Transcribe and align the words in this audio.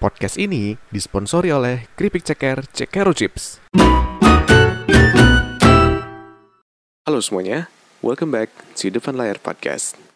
Podcast 0.00 0.40
ini 0.40 0.80
disponsori 0.88 1.52
oleh 1.52 1.84
Keripik 1.92 2.24
Ceker 2.24 2.64
Cekero 2.72 3.12
Chips. 3.12 3.60
Halo 7.04 7.20
semuanya, 7.20 7.68
welcome 8.00 8.32
back 8.32 8.48
to 8.80 8.88
Depan 8.88 9.20
Layar 9.20 9.36
Podcast. 9.36 10.09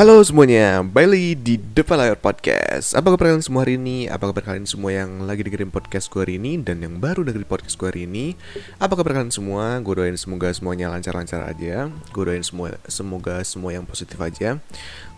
Halo 0.00 0.24
semuanya, 0.24 0.80
Bailey 0.80 1.36
di 1.36 1.60
Depan 1.60 2.00
Layar 2.00 2.16
Podcast. 2.16 2.96
Apa 2.96 3.12
kabar 3.12 3.28
kalian 3.28 3.44
semua 3.44 3.68
hari 3.68 3.76
ini? 3.76 4.08
Apa 4.08 4.32
kabar 4.32 4.40
kalian 4.48 4.64
semua 4.64 4.96
yang 4.96 5.28
lagi 5.28 5.44
dengerin 5.44 5.68
podcast 5.68 6.08
gue 6.08 6.24
hari 6.24 6.40
ini 6.40 6.56
Dan 6.56 6.80
yang 6.80 6.96
baru 6.96 7.20
dengerin 7.20 7.44
podcast 7.44 7.76
gue 7.76 7.84
hari 7.84 8.08
ini? 8.08 8.32
Apa 8.80 8.96
kabar 8.96 9.20
kalian 9.20 9.28
semua? 9.28 9.76
Gue 9.84 10.00
doain 10.00 10.16
semoga 10.16 10.48
semuanya 10.56 10.88
lancar-lancar 10.88 11.44
aja. 11.44 11.92
Gue 12.16 12.22
doain 12.24 12.40
semua, 12.40 12.80
semoga 12.88 13.44
semua 13.44 13.76
yang 13.76 13.84
positif 13.84 14.16
aja. 14.24 14.56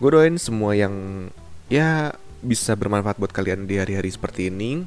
Gue 0.03 0.11
doain 0.11 0.35
semua 0.35 0.75
yang 0.75 1.31
ya 1.71 2.11
bisa 2.43 2.75
bermanfaat 2.75 3.23
buat 3.23 3.31
kalian 3.31 3.71
di 3.71 3.79
hari-hari 3.79 4.11
seperti 4.11 4.51
ini. 4.51 4.83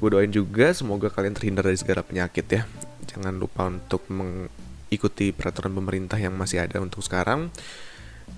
Gue 0.00 0.08
doain 0.08 0.32
juga 0.32 0.72
semoga 0.72 1.12
kalian 1.12 1.36
terhindar 1.36 1.68
dari 1.68 1.76
segala 1.76 2.00
penyakit 2.00 2.48
ya. 2.48 2.64
Jangan 3.12 3.36
lupa 3.36 3.68
untuk 3.68 4.08
mengikuti 4.08 5.36
peraturan 5.36 5.76
pemerintah 5.76 6.16
yang 6.16 6.32
masih 6.32 6.64
ada 6.64 6.80
untuk 6.80 7.04
sekarang 7.04 7.52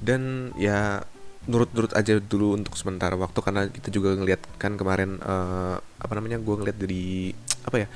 dan 0.02 0.52
ya 0.58 1.02
nurut-nurut 1.46 1.94
aja 1.94 2.18
dulu 2.18 2.58
untuk 2.58 2.74
sementara 2.74 3.14
waktu 3.14 3.38
karena 3.38 3.70
kita 3.70 3.94
juga 3.94 4.18
ngeliat 4.18 4.42
kan 4.58 4.74
kemarin 4.74 5.22
uh, 5.22 5.78
apa 5.78 6.12
namanya 6.18 6.42
gue 6.42 6.54
ngeliat 6.58 6.74
dari 6.74 7.30
apa 7.62 7.76
ya 7.86 7.88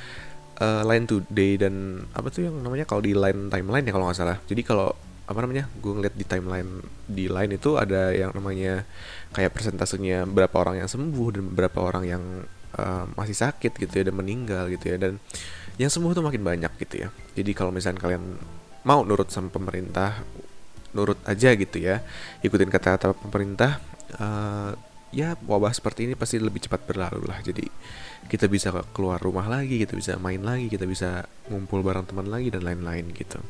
uh, 0.62 0.82
line 0.86 1.06
today 1.08 1.58
dan 1.58 2.04
apa 2.14 2.30
tuh 2.30 2.46
yang 2.46 2.56
namanya 2.62 2.86
kalau 2.86 3.02
di 3.02 3.16
line 3.16 3.50
timeline 3.50 3.84
ya 3.84 3.92
kalau 3.92 4.06
nggak 4.06 4.18
salah. 4.18 4.38
Jadi 4.46 4.62
kalau 4.62 4.94
apa 5.26 5.38
namanya 5.46 5.66
gue 5.78 5.92
ngeliat 5.94 6.14
di 6.14 6.26
timeline 6.26 6.70
di 7.06 7.26
line 7.30 7.54
itu 7.54 7.78
ada 7.78 8.10
yang 8.10 8.34
namanya 8.34 8.82
kayak 9.34 9.54
persentasenya 9.54 10.26
berapa 10.26 10.54
orang 10.58 10.82
yang 10.82 10.90
sembuh 10.90 11.28
dan 11.34 11.44
berapa 11.50 11.78
orang 11.78 12.04
yang 12.06 12.22
uh, 12.78 13.04
masih 13.14 13.34
sakit 13.38 13.78
gitu 13.78 13.92
ya 14.02 14.04
dan 14.10 14.14
meninggal 14.14 14.70
gitu 14.70 14.94
ya. 14.94 14.96
Dan 14.98 15.18
yang 15.80 15.90
sembuh 15.90 16.12
tuh 16.14 16.22
makin 16.22 16.42
banyak 16.44 16.72
gitu 16.86 17.06
ya. 17.06 17.08
Jadi 17.34 17.50
kalau 17.56 17.74
misalnya 17.74 17.98
kalian 17.98 18.22
mau 18.84 19.02
nurut 19.02 19.28
sama 19.28 19.50
pemerintah 19.52 20.22
nurut 20.96 21.18
aja 21.26 21.54
gitu 21.54 21.78
ya. 21.78 22.02
Ikutin 22.42 22.70
kata-kata 22.70 23.14
pemerintah 23.14 23.78
uh, 24.18 24.74
ya 25.10 25.34
wabah 25.42 25.74
seperti 25.74 26.06
ini 26.06 26.14
pasti 26.14 26.38
lebih 26.38 26.62
cepat 26.62 26.86
berlalu 26.86 27.26
lah. 27.26 27.38
Jadi 27.42 27.66
kita 28.30 28.46
bisa 28.46 28.70
keluar 28.94 29.18
rumah 29.18 29.50
lagi 29.50 29.82
kita 29.82 29.98
bisa 29.98 30.14
main 30.22 30.38
lagi 30.38 30.70
kita 30.70 30.86
bisa 30.86 31.26
ngumpul 31.50 31.82
bareng 31.82 32.06
teman 32.06 32.30
lagi 32.30 32.52
dan 32.52 32.62
lain-lain 32.62 33.10
gitu. 33.14 33.42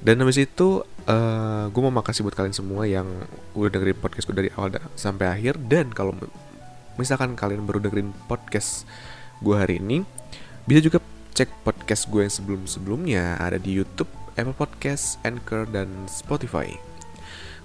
Dan 0.00 0.24
habis 0.24 0.40
itu 0.40 0.80
uh, 0.80 1.12
eh, 1.12 1.64
gue 1.68 1.82
mau 1.84 1.92
makasih 1.92 2.24
buat 2.24 2.32
kalian 2.32 2.56
semua 2.56 2.88
yang 2.88 3.04
udah 3.52 3.68
dengerin 3.68 4.00
podcast 4.00 4.24
gue 4.24 4.36
dari 4.46 4.50
awal 4.56 4.72
sampai 4.96 5.28
akhir. 5.28 5.60
Dan 5.60 5.92
kalau 5.92 6.16
misalkan 6.96 7.36
kalian 7.36 7.68
baru 7.68 7.84
dengerin 7.84 8.16
podcast 8.24 8.88
gue 9.44 9.56
hari 9.56 9.76
ini 9.76 10.00
bisa 10.64 10.80
juga 10.80 11.04
cek 11.36 11.64
podcast 11.64 12.08
gue 12.08 12.24
yang 12.24 12.32
sebelum-sebelumnya. 12.32 13.36
Ada 13.36 13.60
di 13.60 13.76
YouTube 13.76 14.08
Apple 14.40 14.56
Podcast, 14.56 15.20
Anchor, 15.20 15.68
dan 15.68 16.08
Spotify. 16.08 16.72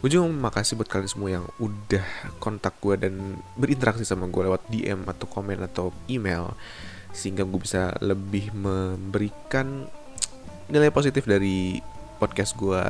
Gue 0.03 0.09
juga 0.11 0.27
mau 0.27 0.51
makasih 0.51 0.75
buat 0.75 0.91
kalian 0.91 1.09
semua 1.09 1.29
yang 1.31 1.45
udah 1.57 2.03
kontak 2.43 2.75
gue 2.83 2.99
dan 2.99 3.39
berinteraksi 3.55 4.03
sama 4.03 4.27
gue 4.27 4.43
lewat 4.43 4.67
DM 4.67 5.07
atau 5.07 5.25
komen 5.25 5.63
atau 5.63 5.95
email 6.11 6.51
sehingga 7.15 7.47
gue 7.47 7.59
bisa 7.63 7.95
lebih 8.03 8.51
memberikan 8.51 9.87
nilai 10.67 10.91
positif 10.91 11.23
dari 11.23 11.79
podcast 12.19 12.59
gue 12.59 12.83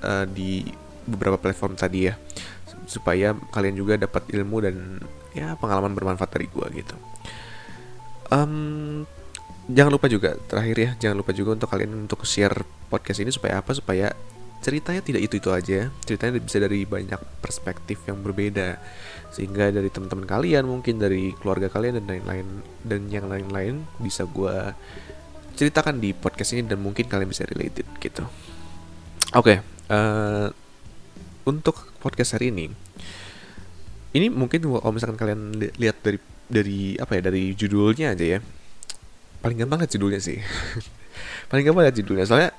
uh, 0.00 0.24
di 0.26 0.64
beberapa 1.04 1.36
platform 1.36 1.76
tadi 1.76 2.08
ya 2.08 2.16
supaya 2.88 3.36
kalian 3.52 3.76
juga 3.76 4.00
dapat 4.00 4.26
ilmu 4.32 4.56
dan 4.64 4.98
ya 5.36 5.54
pengalaman 5.60 5.92
bermanfaat 5.92 6.32
dari 6.32 6.48
gue 6.48 6.66
gitu. 6.82 6.96
Um, 8.32 9.04
jangan 9.66 9.92
lupa 9.92 10.06
juga 10.06 10.38
terakhir 10.46 10.76
ya 10.78 10.90
jangan 10.98 11.16
lupa 11.22 11.32
juga 11.34 11.58
untuk 11.58 11.68
kalian 11.70 12.06
untuk 12.06 12.22
share 12.22 12.62
podcast 12.86 13.18
ini 13.22 13.30
supaya 13.34 13.58
apa? 13.60 13.74
Supaya 13.74 14.14
ceritanya 14.62 15.04
tidak 15.04 15.22
itu 15.22 15.38
itu 15.38 15.50
aja 15.52 15.92
ceritanya 16.02 16.42
bisa 16.42 16.58
dari 16.58 16.82
banyak 16.86 17.20
perspektif 17.42 18.02
yang 18.06 18.22
berbeda. 18.22 18.78
Sehingga 19.34 19.74
dari 19.74 19.90
teman-teman 19.92 20.24
kalian 20.24 20.64
mungkin 20.64 20.96
dari 20.96 21.34
keluarga 21.36 21.68
kalian 21.68 22.00
dan 22.02 22.06
lain-lain 22.06 22.46
dan 22.86 23.00
yang 23.10 23.26
lain-lain 23.26 23.84
bisa 24.00 24.24
gue 24.24 24.72
ceritakan 25.56 25.98
di 25.98 26.12
podcast 26.12 26.52
ini 26.56 26.68
dan 26.68 26.80
mungkin 26.80 27.08
kalian 27.08 27.28
bisa 27.28 27.44
related 27.48 27.86
gitu. 27.98 28.24
Oke 29.34 29.58
okay, 29.58 29.58
uh, 29.90 29.94
eh, 29.94 30.48
untuk 31.44 31.90
podcast 31.98 32.38
hari 32.38 32.54
ini 32.54 32.70
ini 34.16 34.32
mungkin 34.32 34.64
kalau 34.64 34.92
misalkan 34.96 35.20
kalian 35.20 35.40
li 35.60 35.68
lihat 35.76 36.00
dari 36.00 36.18
dari 36.48 36.80
apa 36.96 37.20
ya 37.20 37.22
dari 37.28 37.52
judulnya 37.52 38.16
aja 38.16 38.38
ya 38.38 38.40
paling 39.40 39.56
gampang 39.62 39.82
lihat 39.82 39.92
judulnya 39.92 40.20
sih. 40.20 40.38
Paling 41.50 41.64
gampang 41.64 41.86
lihat 41.86 41.96
judulnya. 41.96 42.26
Soalnya 42.26 42.50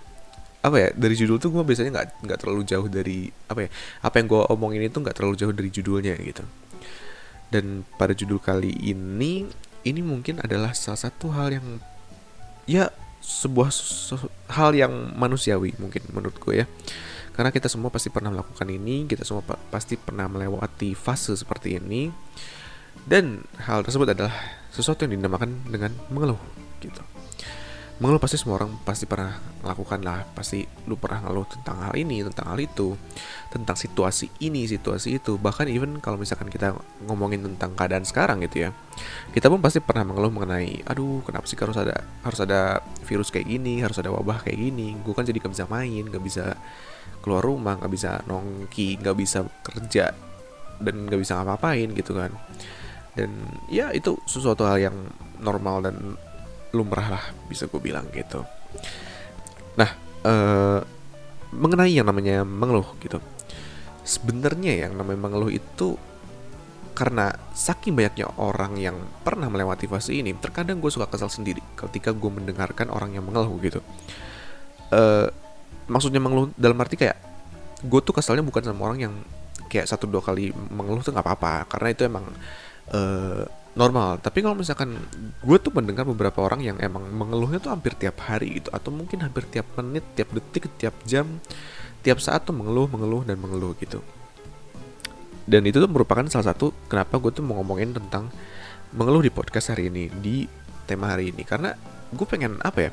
apa 0.57 0.77
ya 0.81 0.89
dari 0.91 1.15
judul 1.15 1.37
tuh 1.37 1.53
gue 1.53 1.63
biasanya 1.63 1.91
nggak 1.93 2.07
nggak 2.27 2.39
terlalu 2.41 2.61
jauh 2.65 2.87
dari 2.89 3.29
apa 3.47 3.69
ya 3.69 3.69
apa 4.01 4.15
yang 4.19 4.27
gue 4.27 4.41
omongin 4.51 4.81
itu 4.89 4.97
nggak 4.99 5.15
terlalu 5.15 5.35
jauh 5.37 5.53
dari 5.53 5.69
judulnya 5.69 6.13
gitu. 6.19 6.43
Dan 7.47 7.87
pada 7.95 8.11
judul 8.11 8.41
kali 8.41 8.75
ini 8.75 9.47
ini 9.87 10.01
mungkin 10.03 10.43
adalah 10.43 10.75
salah 10.75 10.99
satu 10.99 11.31
hal 11.31 11.55
yang 11.55 11.67
ya 12.67 12.91
sebuah 13.23 13.71
hal 14.55 14.75
yang 14.75 15.15
manusiawi 15.15 15.75
mungkin 15.79 16.03
menurut 16.11 16.35
gue 16.41 16.63
ya. 16.63 16.65
Karena 17.37 17.53
kita 17.53 17.69
semua 17.69 17.93
pasti 17.93 18.09
pernah 18.09 18.33
melakukan 18.33 18.65
ini 18.65 19.05
kita 19.05 19.21
semua 19.21 19.45
pa 19.45 19.61
pasti 19.69 19.93
pernah 19.93 20.25
melewati 20.25 20.97
fase 20.97 21.37
seperti 21.37 21.77
ini. 21.77 22.09
Dan 23.07 23.45
hal 23.63 23.87
tersebut 23.87 24.11
adalah 24.11 24.33
sesuatu 24.73 25.07
yang 25.07 25.15
dinamakan 25.21 25.63
dengan 25.69 25.95
mengeluh 26.11 26.66
gitu. 26.81 27.01
Mengeluh 27.97 28.21
pasti 28.21 28.37
semua 28.37 28.61
orang 28.61 28.77
pasti 28.85 29.09
pernah 29.09 29.33
melakukan 29.65 30.05
lah 30.05 30.21
pasti 30.37 30.61
lu 30.85 31.01
pernah 31.01 31.25
ngeluh 31.25 31.49
tentang 31.49 31.81
hal 31.81 31.97
ini 31.97 32.21
tentang 32.21 32.53
hal 32.53 32.61
itu 32.61 32.93
tentang 33.49 33.73
situasi 33.73 34.29
ini 34.45 34.69
situasi 34.69 35.17
itu. 35.17 35.41
Bahkan 35.41 35.65
even 35.65 35.97
kalau 35.97 36.21
misalkan 36.21 36.45
kita 36.45 36.77
ngomongin 37.09 37.41
tentang 37.41 37.73
keadaan 37.73 38.05
sekarang 38.05 38.45
gitu 38.45 38.69
ya 38.69 38.71
kita 39.33 39.49
pun 39.49 39.61
pasti 39.65 39.81
pernah 39.81 40.05
mengeluh 40.05 40.29
mengenai 40.29 40.85
aduh 40.85 41.25
kenapa 41.25 41.49
sih 41.49 41.57
harus 41.57 41.77
ada 41.77 42.05
harus 42.21 42.37
ada 42.37 42.85
virus 43.01 43.33
kayak 43.33 43.49
gini 43.49 43.81
harus 43.81 43.97
ada 43.97 44.13
wabah 44.13 44.45
kayak 44.45 44.61
gini? 44.61 44.93
Gue 45.01 45.17
kan 45.17 45.25
jadi 45.25 45.41
gak 45.41 45.57
bisa 45.57 45.65
main 45.65 46.03
gak 46.05 46.21
bisa 46.21 46.53
keluar 47.25 47.41
rumah 47.41 47.81
gak 47.81 47.89
bisa 47.89 48.21
nongki 48.29 49.01
gak 49.01 49.17
bisa 49.17 49.41
kerja 49.65 50.13
dan 50.77 50.95
gak 51.09 51.17
bisa 51.17 51.33
ngapa-ngapain 51.41 51.89
gitu 51.97 52.13
kan. 52.13 52.29
Dan 53.17 53.33
ya 53.73 53.89
itu 53.89 54.21
sesuatu 54.29 54.69
hal 54.69 54.77
yang 54.77 54.97
normal 55.41 55.81
dan 55.81 56.13
lumrah 56.77 57.17
lah 57.17 57.25
bisa 57.49 57.65
gue 57.65 57.81
bilang 57.81 58.05
gitu. 58.13 58.45
Nah 59.73 59.89
uh, 60.21 60.79
mengenai 61.51 61.91
yang 61.91 62.05
namanya 62.05 62.45
mengeluh 62.45 62.93
gitu. 63.01 63.17
Sebenarnya 64.05 64.87
yang 64.87 64.93
namanya 64.95 65.19
mengeluh 65.19 65.51
itu 65.51 65.97
karena 66.97 67.29
saking 67.53 67.93
banyaknya 67.93 68.25
orang 68.41 68.73
yang 68.81 68.97
pernah 69.21 69.49
melewati 69.49 69.85
fase 69.85 70.17
ini 70.17 70.33
terkadang 70.33 70.81
gue 70.81 70.89
suka 70.89 71.05
kesal 71.05 71.29
sendiri 71.29 71.61
ketika 71.77 72.09
gue 72.09 72.31
mendengarkan 72.31 72.89
orang 72.89 73.13
yang 73.13 73.25
mengeluh 73.25 73.53
gitu. 73.61 73.81
Uh, 74.93 75.29
maksudnya 75.91 76.23
mengeluh 76.23 76.49
dalam 76.55 76.79
arti 76.79 76.95
kayak 76.95 77.17
gue 77.85 77.99
tuh 78.01 78.15
kesalnya 78.15 78.41
bukan 78.41 78.65
sama 78.65 78.89
orang 78.89 78.99
yang 79.09 79.13
kayak 79.67 79.85
satu 79.85 80.07
dua 80.07 80.23
kali 80.23 80.49
mengeluh 80.55 81.03
tuh 81.03 81.13
nggak 81.13 81.25
apa-apa 81.27 81.67
karena 81.69 81.87
itu 81.91 82.01
emang 82.07 82.25
uh, 82.95 83.43
normal. 83.77 84.17
Tapi 84.17 84.41
kalau 84.41 84.57
misalkan 84.57 84.97
gue 85.45 85.57
tuh 85.61 85.71
mendengar 85.71 86.03
beberapa 86.03 86.41
orang 86.41 86.65
yang 86.65 86.77
emang 86.81 87.05
mengeluhnya 87.13 87.61
tuh 87.61 87.71
hampir 87.71 87.93
tiap 87.93 88.17
hari 88.25 88.59
gitu 88.59 88.73
atau 88.73 88.89
mungkin 88.89 89.21
hampir 89.21 89.45
tiap 89.45 89.69
menit 89.77 90.03
tiap 90.17 90.33
detik 90.33 90.67
tiap 90.81 90.97
jam 91.05 91.39
tiap 92.01 92.17
saat 92.17 92.43
tuh 92.43 92.57
mengeluh 92.57 92.89
mengeluh 92.89 93.21
dan 93.23 93.37
mengeluh 93.37 93.77
gitu. 93.77 94.01
Dan 95.47 95.63
itu 95.63 95.79
tuh 95.79 95.87
merupakan 95.87 96.25
salah 96.27 96.51
satu 96.51 96.75
kenapa 96.91 97.21
gue 97.21 97.31
tuh 97.31 97.45
mau 97.45 97.61
ngomongin 97.61 97.95
tentang 97.95 98.27
mengeluh 98.91 99.23
di 99.23 99.31
podcast 99.31 99.71
hari 99.71 99.87
ini 99.93 100.11
di 100.11 100.43
tema 100.89 101.15
hari 101.15 101.31
ini. 101.31 101.47
Karena 101.47 101.71
gue 102.07 102.27
pengen 102.27 102.55
apa 102.63 102.87
ya 102.87 102.91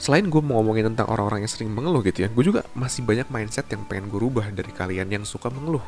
selain 0.00 0.24
gue 0.24 0.40
mau 0.40 0.60
ngomongin 0.60 0.88
tentang 0.92 1.12
orang-orang 1.12 1.44
yang 1.44 1.52
sering 1.52 1.68
mengeluh 1.68 2.00
gitu 2.00 2.24
ya 2.24 2.28
gue 2.32 2.44
juga 2.44 2.64
masih 2.72 3.04
banyak 3.04 3.28
mindset 3.28 3.68
yang 3.68 3.84
pengen 3.84 4.08
gue 4.08 4.16
rubah 4.16 4.48
dari 4.56 4.72
kalian 4.72 5.12
yang 5.12 5.24
suka 5.28 5.52
mengeluh 5.52 5.84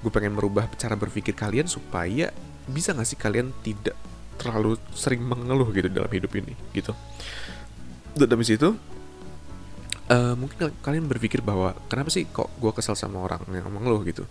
gue 0.00 0.10
pengen 0.12 0.36
merubah 0.36 0.68
cara 0.76 0.96
berpikir 0.96 1.36
kalian 1.36 1.68
supaya 1.68 2.32
bisa 2.68 2.96
gak 2.96 3.08
sih 3.08 3.18
kalian 3.20 3.52
tidak 3.60 3.96
terlalu 4.40 4.80
sering 4.96 5.20
mengeluh 5.20 5.68
gitu 5.76 5.92
dalam 5.92 6.08
hidup 6.08 6.32
ini 6.32 6.56
gitu. 6.72 6.96
Dan 8.16 8.32
habis 8.32 8.50
itu 8.50 8.72
uh, 10.08 10.34
mungkin 10.34 10.72
kalian 10.80 11.04
berpikir 11.04 11.44
bahwa 11.44 11.76
kenapa 11.92 12.08
sih 12.08 12.24
kok 12.24 12.48
gue 12.56 12.72
kesel 12.72 12.96
sama 12.96 13.20
orang 13.20 13.44
yang 13.52 13.68
mengeluh 13.68 14.00
gitu? 14.08 14.24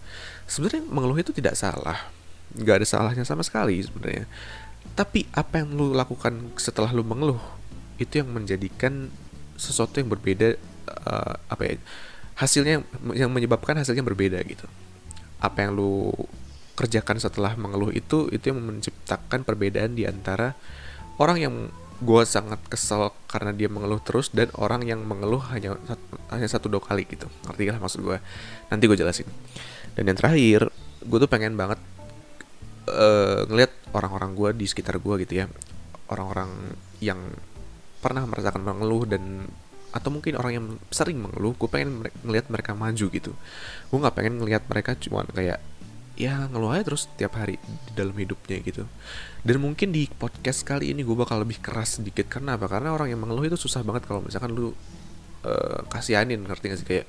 Sebenarnya 0.50 0.81
mengeluh 0.89 1.18
itu 1.21 1.30
tidak 1.30 1.54
salah. 1.54 2.10
Nggak 2.57 2.81
ada 2.81 2.88
salahnya 2.89 3.24
sama 3.24 3.45
sekali 3.45 3.77
sebenarnya. 3.86 4.25
Tapi 4.98 5.30
apa 5.38 5.62
yang 5.62 5.77
lu 5.77 5.94
lakukan 5.94 6.57
setelah 6.57 6.89
lu 6.89 7.06
mengeluh 7.06 7.39
itu 8.01 8.18
yang 8.18 8.31
menjadikan 8.31 9.13
sesuatu 9.60 10.00
yang 10.01 10.10
berbeda 10.10 10.56
uh, 11.06 11.36
apa 11.51 11.63
ya 11.68 11.75
hasilnya 12.39 12.80
yang 13.12 13.27
menyebabkan 13.27 13.75
hasilnya 13.75 14.00
berbeda 14.00 14.39
gitu 14.48 14.63
apa 15.39 15.57
yang 15.63 15.75
lu 15.75 16.12
kerjakan 16.75 17.19
setelah 17.19 17.56
mengeluh 17.59 17.91
itu 17.91 18.31
itu 18.31 18.56
yang 18.56 18.63
menciptakan 18.63 19.44
perbedaan 19.44 20.00
di 20.00 20.07
antara 20.07 20.56
orang 21.19 21.38
yang 21.39 21.56
gue 22.00 22.24
sangat 22.24 22.63
kesel 22.71 23.12
karena 23.27 23.51
dia 23.51 23.68
mengeluh 23.68 24.00
terus 24.00 24.31
dan 24.31 24.47
orang 24.56 24.88
yang 24.88 25.03
mengeluh 25.03 25.44
hanya 25.51 25.75
hanya 26.31 26.47
satu 26.47 26.71
dua 26.71 26.80
kali 26.80 27.03
gitu. 27.03 27.27
Ngerti 27.44 27.68
lah 27.68 27.80
maksud 27.83 28.00
gue 28.00 28.18
nanti 28.71 28.83
gue 28.88 28.95
jelasin. 28.95 29.27
Dan 30.00 30.07
yang 30.07 30.15
terakhir 30.15 30.71
gue 31.03 31.18
tuh 31.19 31.27
pengen 31.27 31.59
banget 31.59 31.80
uh, 32.88 33.44
ngelihat 33.51 33.75
orang-orang 33.92 34.31
gue 34.31 34.50
di 34.63 34.65
sekitar 34.71 35.03
gue 35.03 35.27
gitu 35.27 35.44
ya. 35.44 35.45
Orang-orang 36.07 36.56
yang 37.03 37.19
pernah 38.00 38.24
merasakan 38.24 38.63
mengeluh 38.63 39.03
dan 39.03 39.44
atau 39.89 40.09
mungkin 40.13 40.38
orang 40.38 40.53
yang 40.53 40.65
sering 40.94 41.18
mengeluh 41.18 41.57
gue 41.57 41.69
pengen 41.69 42.06
ngelihat 42.21 42.47
mereka 42.53 42.71
maju 42.77 43.06
gitu. 43.09 43.31
Gue 43.89 43.97
nggak 43.97 44.15
pengen 44.15 44.41
ngelihat 44.41 44.63
mereka 44.69 44.94
cuma 44.97 45.25
kayak 45.30 45.59
ya 46.19 46.51
ngeluh 46.51 46.75
aja 46.75 46.83
terus 46.83 47.07
tiap 47.15 47.39
hari 47.39 47.56
di 47.57 47.91
dalam 47.95 48.13
hidupnya 48.13 48.59
gitu. 48.62 48.83
Dan 49.41 49.57
mungkin 49.63 49.95
di 49.95 50.06
podcast 50.12 50.68
kali 50.68 50.91
ini 50.91 51.01
gue 51.01 51.15
bakal 51.15 51.41
lebih 51.41 51.63
keras 51.63 51.97
sedikit. 51.97 52.27
Karena 52.27 52.59
apa? 52.59 52.68
Karena 52.68 52.94
orang 52.94 53.09
yang 53.09 53.21
mengeluh 53.24 53.47
itu 53.47 53.57
susah 53.57 53.81
banget 53.81 54.06
kalau 54.06 54.21
misalkan 54.21 54.51
lu 54.51 54.75
uh, 55.47 55.80
kasihanin 55.88 56.44
ngerti 56.44 56.65
gak 56.69 56.80
sih? 56.80 56.88
Kayak 56.88 57.07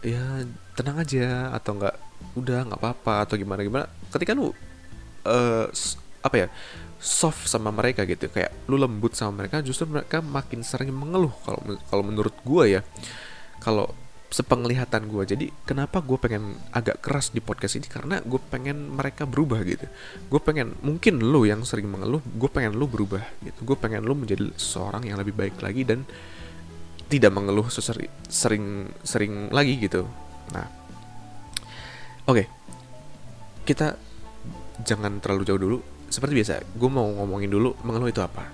ya 0.00 0.48
tenang 0.74 0.96
aja 0.96 1.52
atau 1.52 1.76
enggak 1.76 1.96
udah 2.32 2.60
nggak 2.72 2.80
apa-apa 2.80 3.28
atau 3.28 3.36
gimana 3.36 3.60
gimana 3.60 3.84
ketika 4.12 4.32
lu 4.32 4.48
uh, 5.28 5.66
apa 6.24 6.36
ya 6.36 6.48
soft 7.00 7.48
sama 7.48 7.72
mereka 7.72 8.04
gitu. 8.04 8.28
Kayak 8.28 8.52
lu 8.68 8.76
lembut 8.76 9.16
sama 9.16 9.42
mereka 9.42 9.64
justru 9.64 9.88
mereka 9.88 10.20
makin 10.20 10.60
sering 10.60 10.92
mengeluh 10.92 11.32
kalau 11.42 11.60
kalau 11.88 12.04
menurut 12.04 12.36
gue 12.44 12.78
ya. 12.78 12.80
Kalau 13.60 13.92
sepenglihatan 14.30 15.10
gue 15.10 15.26
jadi 15.26 15.46
kenapa 15.66 15.98
gue 16.06 16.14
pengen 16.14 16.54
agak 16.70 17.02
keras 17.02 17.32
di 17.34 17.40
podcast 17.40 17.80
ini? 17.80 17.88
Karena 17.88 18.20
gue 18.20 18.38
pengen 18.38 18.92
mereka 18.94 19.24
berubah 19.24 19.64
gitu. 19.64 19.88
Gue 20.28 20.40
pengen 20.44 20.76
mungkin 20.84 21.18
lu 21.18 21.48
yang 21.48 21.64
sering 21.64 21.88
mengeluh 21.88 22.22
gue 22.22 22.50
pengen 22.52 22.76
lu 22.76 22.86
berubah 22.86 23.24
gitu. 23.42 23.58
Gue 23.64 23.76
pengen 23.80 24.04
lu 24.04 24.14
menjadi 24.14 24.52
seorang 24.54 25.08
yang 25.08 25.18
lebih 25.18 25.34
baik 25.34 25.58
lagi 25.64 25.82
dan 25.88 26.04
tidak 27.10 27.32
mengeluh 27.34 27.66
sesering 27.66 28.12
sering 28.30 28.92
sering 29.02 29.48
lagi 29.50 29.80
gitu. 29.80 30.04
Nah 30.52 30.68
oke. 32.28 32.36
Okay. 32.36 32.46
kita 33.60 33.98
jangan 34.82 35.20
terlalu 35.20 35.42
jauh 35.46 35.60
dulu 35.60 35.78
seperti 36.10 36.42
biasa 36.42 36.52
gue 36.74 36.90
mau 36.90 37.06
ngomongin 37.06 37.48
dulu 37.48 37.78
mengeluh 37.86 38.10
itu 38.10 38.20
apa. 38.20 38.44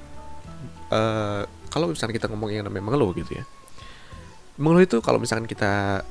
Uh, 0.87 1.43
kalau 1.73 1.91
misalnya 1.91 2.15
kita 2.15 2.29
ngomongin 2.31 2.63
yang 2.63 2.67
namanya 2.69 2.85
mengeluh 2.93 3.11
gitu 3.17 3.41
ya. 3.41 3.45
Mengeluh 4.61 4.85
itu 4.85 4.97
kalau 5.01 5.17
misalkan 5.17 5.49
kita 5.49 6.05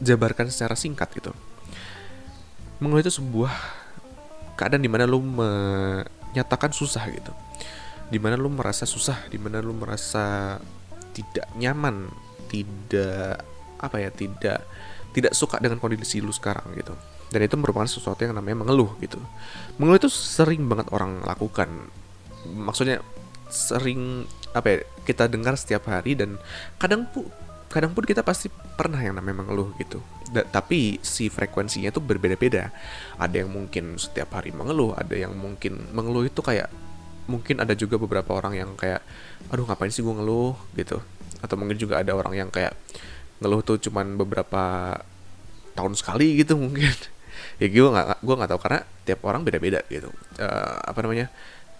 jabarkan 0.00 0.48
secara 0.48 0.74
singkat 0.74 1.12
gitu. 1.12 1.30
Mengeluh 2.80 3.04
itu 3.04 3.12
sebuah 3.12 3.52
keadaan 4.56 4.82
di 4.82 4.90
mana 4.90 5.04
lu 5.04 5.20
menyatakan 5.20 6.72
susah 6.72 7.04
gitu. 7.12 7.32
Di 8.08 8.16
mana 8.16 8.40
lu 8.40 8.48
merasa 8.48 8.88
susah 8.88 9.28
di 9.28 9.36
mana 9.36 9.60
lu 9.60 9.76
merasa 9.76 10.56
tidak 11.12 11.48
nyaman 11.56 12.08
tidak 12.48 13.40
apa 13.80 13.96
ya 14.00 14.10
tidak 14.12 14.64
tidak 15.16 15.32
suka 15.32 15.56
dengan 15.60 15.80
kondisi 15.80 16.20
lu 16.20 16.32
sekarang 16.32 16.76
gitu 16.76 16.92
dan 17.30 17.40
itu 17.42 17.58
merupakan 17.58 17.86
sesuatu 17.86 18.22
yang 18.22 18.34
namanya 18.36 18.62
mengeluh 18.62 18.94
gitu. 19.02 19.18
Mengeluh 19.78 19.98
itu 19.98 20.10
sering 20.10 20.66
banget 20.70 20.90
orang 20.94 21.22
lakukan. 21.26 21.90
Maksudnya 22.46 23.02
sering 23.50 24.26
apa 24.54 24.66
ya 24.66 24.78
kita 25.06 25.30
dengar 25.30 25.54
setiap 25.58 25.86
hari 25.90 26.18
dan 26.18 26.38
kadang 26.78 27.06
pun 27.10 27.26
kadang 27.66 27.92
pun 27.92 28.06
kita 28.06 28.22
pasti 28.22 28.48
pernah 28.50 28.98
yang 29.02 29.18
namanya 29.18 29.42
mengeluh 29.42 29.74
gitu. 29.82 29.98
Da 30.30 30.46
tapi 30.46 31.02
si 31.02 31.26
frekuensinya 31.26 31.90
itu 31.90 31.98
berbeda-beda. 31.98 32.70
Ada 33.18 33.42
yang 33.42 33.50
mungkin 33.50 33.98
setiap 33.98 34.38
hari 34.38 34.54
mengeluh 34.54 34.94
ada 34.94 35.14
yang 35.14 35.34
mungkin 35.34 35.90
mengeluh 35.90 36.30
itu 36.30 36.40
kayak 36.40 36.70
mungkin 37.26 37.58
ada 37.58 37.74
juga 37.74 37.98
beberapa 37.98 38.38
orang 38.38 38.54
yang 38.54 38.70
kayak 38.78 39.02
aduh 39.50 39.66
ngapain 39.66 39.90
sih 39.90 40.02
gue 40.02 40.14
ngeluh? 40.14 40.54
gitu. 40.78 41.02
Atau 41.42 41.58
mungkin 41.58 41.76
juga 41.76 42.00
ada 42.00 42.14
orang 42.14 42.38
yang 42.38 42.48
kayak 42.54 42.72
ngeluh 43.42 43.60
tuh 43.66 43.76
cuman 43.82 44.16
beberapa 44.16 44.96
tahun 45.76 45.92
sekali 45.92 46.40
gitu 46.40 46.56
mungkin 46.56 46.88
ya 47.60 47.66
gue 47.68 47.90
nggak 47.90 48.22
gue 48.22 48.34
nggak 48.34 48.50
tahu 48.50 48.60
karena 48.60 48.80
tiap 49.06 49.20
orang 49.24 49.42
beda-beda 49.46 49.80
gitu. 49.88 50.10
Uh, 50.38 50.76
apa 50.82 50.98
namanya 51.04 51.26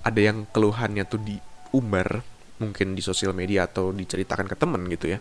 ada 0.07 0.21
yang 0.21 0.47
keluhannya 0.55 1.05
tuh 1.07 1.21
diumbar 1.23 2.23
mungkin 2.57 2.97
di 2.97 3.03
sosial 3.05 3.37
media 3.37 3.69
atau 3.69 3.93
diceritakan 3.93 4.47
ke 4.49 4.57
temen 4.57 4.83
gitu 4.89 5.13
ya. 5.13 5.19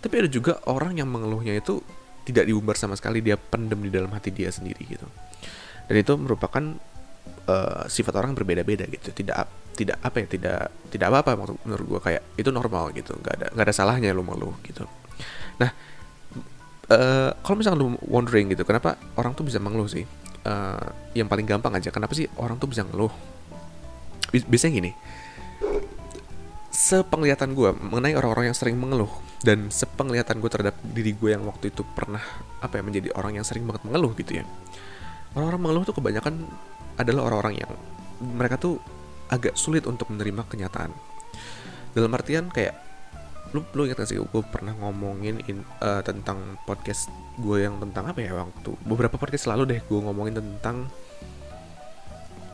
Tapi 0.00 0.14
ada 0.24 0.28
juga 0.30 0.62
orang 0.70 0.96
yang 0.96 1.10
mengeluhnya 1.10 1.58
itu 1.58 1.82
tidak 2.24 2.44
diumbar 2.44 2.76
sama 2.76 2.94
sekali 2.96 3.24
dia 3.24 3.40
pendem 3.40 3.80
di 3.80 3.90
dalam 3.92 4.12
hati 4.12 4.32
dia 4.32 4.52
sendiri 4.52 4.84
gitu. 4.84 5.04
Dan 5.88 5.96
itu 5.96 6.12
merupakan 6.20 6.64
uh, 7.48 7.84
sifat 7.88 8.14
orang 8.20 8.36
berbeda-beda 8.36 8.84
gitu. 8.88 9.12
Tidak 9.12 9.36
tidak 9.78 9.98
apa 10.02 10.16
ya 10.22 10.26
tidak 10.26 10.60
tidak 10.90 11.06
apa 11.12 11.18
apa 11.22 11.30
menurut 11.64 11.86
gue 11.96 12.00
kayak 12.04 12.22
itu 12.36 12.48
normal 12.52 12.92
gitu. 12.92 13.16
Nggak 13.16 13.34
ada 13.42 13.46
nggak 13.52 13.66
ada 13.68 13.74
salahnya 13.74 14.12
lo 14.12 14.24
mengeluh 14.24 14.56
gitu. 14.64 14.84
Nah 15.60 15.72
uh, 16.92 17.30
kalau 17.44 17.56
misalnya 17.60 17.78
lu 17.80 17.88
wondering 18.08 18.52
gitu 18.52 18.64
kenapa 18.64 18.96
orang 19.16 19.32
tuh 19.36 19.44
bisa 19.44 19.60
mengeluh 19.60 19.88
sih? 19.88 20.04
Uh, 20.46 20.80
yang 21.12 21.28
paling 21.28 21.44
gampang 21.44 21.74
aja 21.76 21.92
kenapa 21.92 22.16
sih 22.16 22.24
orang 22.40 22.56
tuh 22.56 22.68
bisa 22.70 22.84
ngeluh? 22.84 23.12
Biasanya 24.32 24.72
gini. 24.80 24.90
Sepenglihatan 26.68 27.56
gue 27.56 27.74
mengenai 27.74 28.14
orang-orang 28.14 28.52
yang 28.52 28.56
sering 28.56 28.78
mengeluh 28.78 29.10
dan 29.42 29.72
sepenglihatan 29.72 30.38
gue 30.38 30.50
terhadap 30.50 30.76
diri 30.94 31.14
gue 31.16 31.34
yang 31.34 31.42
waktu 31.46 31.74
itu 31.74 31.82
pernah 31.96 32.22
apa 32.62 32.78
ya 32.78 32.82
menjadi 32.86 33.08
orang 33.18 33.40
yang 33.40 33.46
sering 33.46 33.66
banget 33.66 33.82
mengeluh 33.88 34.12
gitu 34.14 34.40
ya. 34.40 34.44
Orang-orang 35.34 35.60
mengeluh 35.60 35.84
tuh 35.88 35.96
kebanyakan 35.96 36.46
adalah 36.98 37.30
orang-orang 37.30 37.62
yang 37.62 37.72
mereka 38.18 38.58
tuh 38.58 38.82
agak 39.28 39.54
sulit 39.54 39.84
untuk 39.84 40.08
menerima 40.10 40.44
kenyataan. 40.48 40.90
Dalam 41.92 42.10
artian 42.14 42.48
kayak 42.48 42.87
lu 43.56 43.64
lu 43.72 43.88
ingat 43.88 44.04
gak 44.04 44.08
sih 44.12 44.20
gue 44.20 44.42
pernah 44.52 44.76
ngomongin 44.76 45.40
in, 45.48 45.64
uh, 45.80 46.04
tentang 46.04 46.60
podcast 46.68 47.08
gue 47.40 47.64
yang 47.64 47.80
tentang 47.80 48.12
apa 48.12 48.20
ya 48.20 48.36
waktu 48.36 48.76
beberapa 48.84 49.16
podcast 49.16 49.48
lalu 49.48 49.76
deh 49.76 49.80
gue 49.80 50.00
ngomongin 50.04 50.36
tentang 50.36 50.88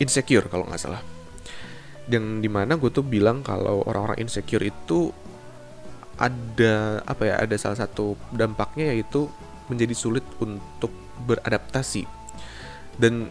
insecure 0.02 0.46
kalau 0.50 0.66
nggak 0.66 0.80
salah. 0.80 1.02
Yang 2.10 2.44
di 2.44 2.50
mana 2.50 2.76
gue 2.76 2.90
tuh 2.90 3.04
bilang 3.06 3.40
kalau 3.40 3.84
orang-orang 3.86 4.26
insecure 4.26 4.64
itu 4.64 5.10
ada 6.14 7.02
apa 7.02 7.22
ya 7.26 7.34
ada 7.42 7.56
salah 7.58 7.78
satu 7.80 8.14
dampaknya 8.30 8.94
yaitu 8.94 9.26
menjadi 9.66 9.94
sulit 9.96 10.24
untuk 10.42 10.92
beradaptasi. 11.26 12.06
Dan 12.98 13.30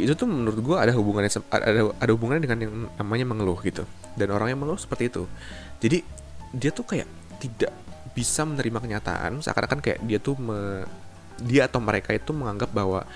itu 0.00 0.12
tuh 0.16 0.26
menurut 0.26 0.58
gue 0.58 0.76
ada 0.76 0.92
hubungannya 0.96 1.30
ada 1.52 1.94
ada 1.94 2.10
hubungannya 2.10 2.42
dengan 2.42 2.58
yang 2.58 2.74
namanya 2.98 3.26
mengeluh 3.28 3.60
gitu. 3.62 3.84
Dan 4.18 4.34
orang 4.34 4.52
yang 4.52 4.60
mengeluh 4.60 4.80
seperti 4.80 5.12
itu. 5.12 5.24
Jadi 5.78 6.21
dia 6.52 6.70
tuh 6.70 6.84
kayak 6.84 7.08
tidak 7.40 7.72
bisa 8.12 8.44
menerima 8.44 8.78
kenyataan 8.78 9.40
seakan-akan 9.40 9.80
kayak 9.80 9.98
dia 10.04 10.20
tuh 10.20 10.36
me, 10.36 10.84
dia 11.40 11.64
atau 11.64 11.80
mereka 11.80 12.12
itu 12.12 12.30
menganggap 12.36 12.68
bahwa 12.70 13.08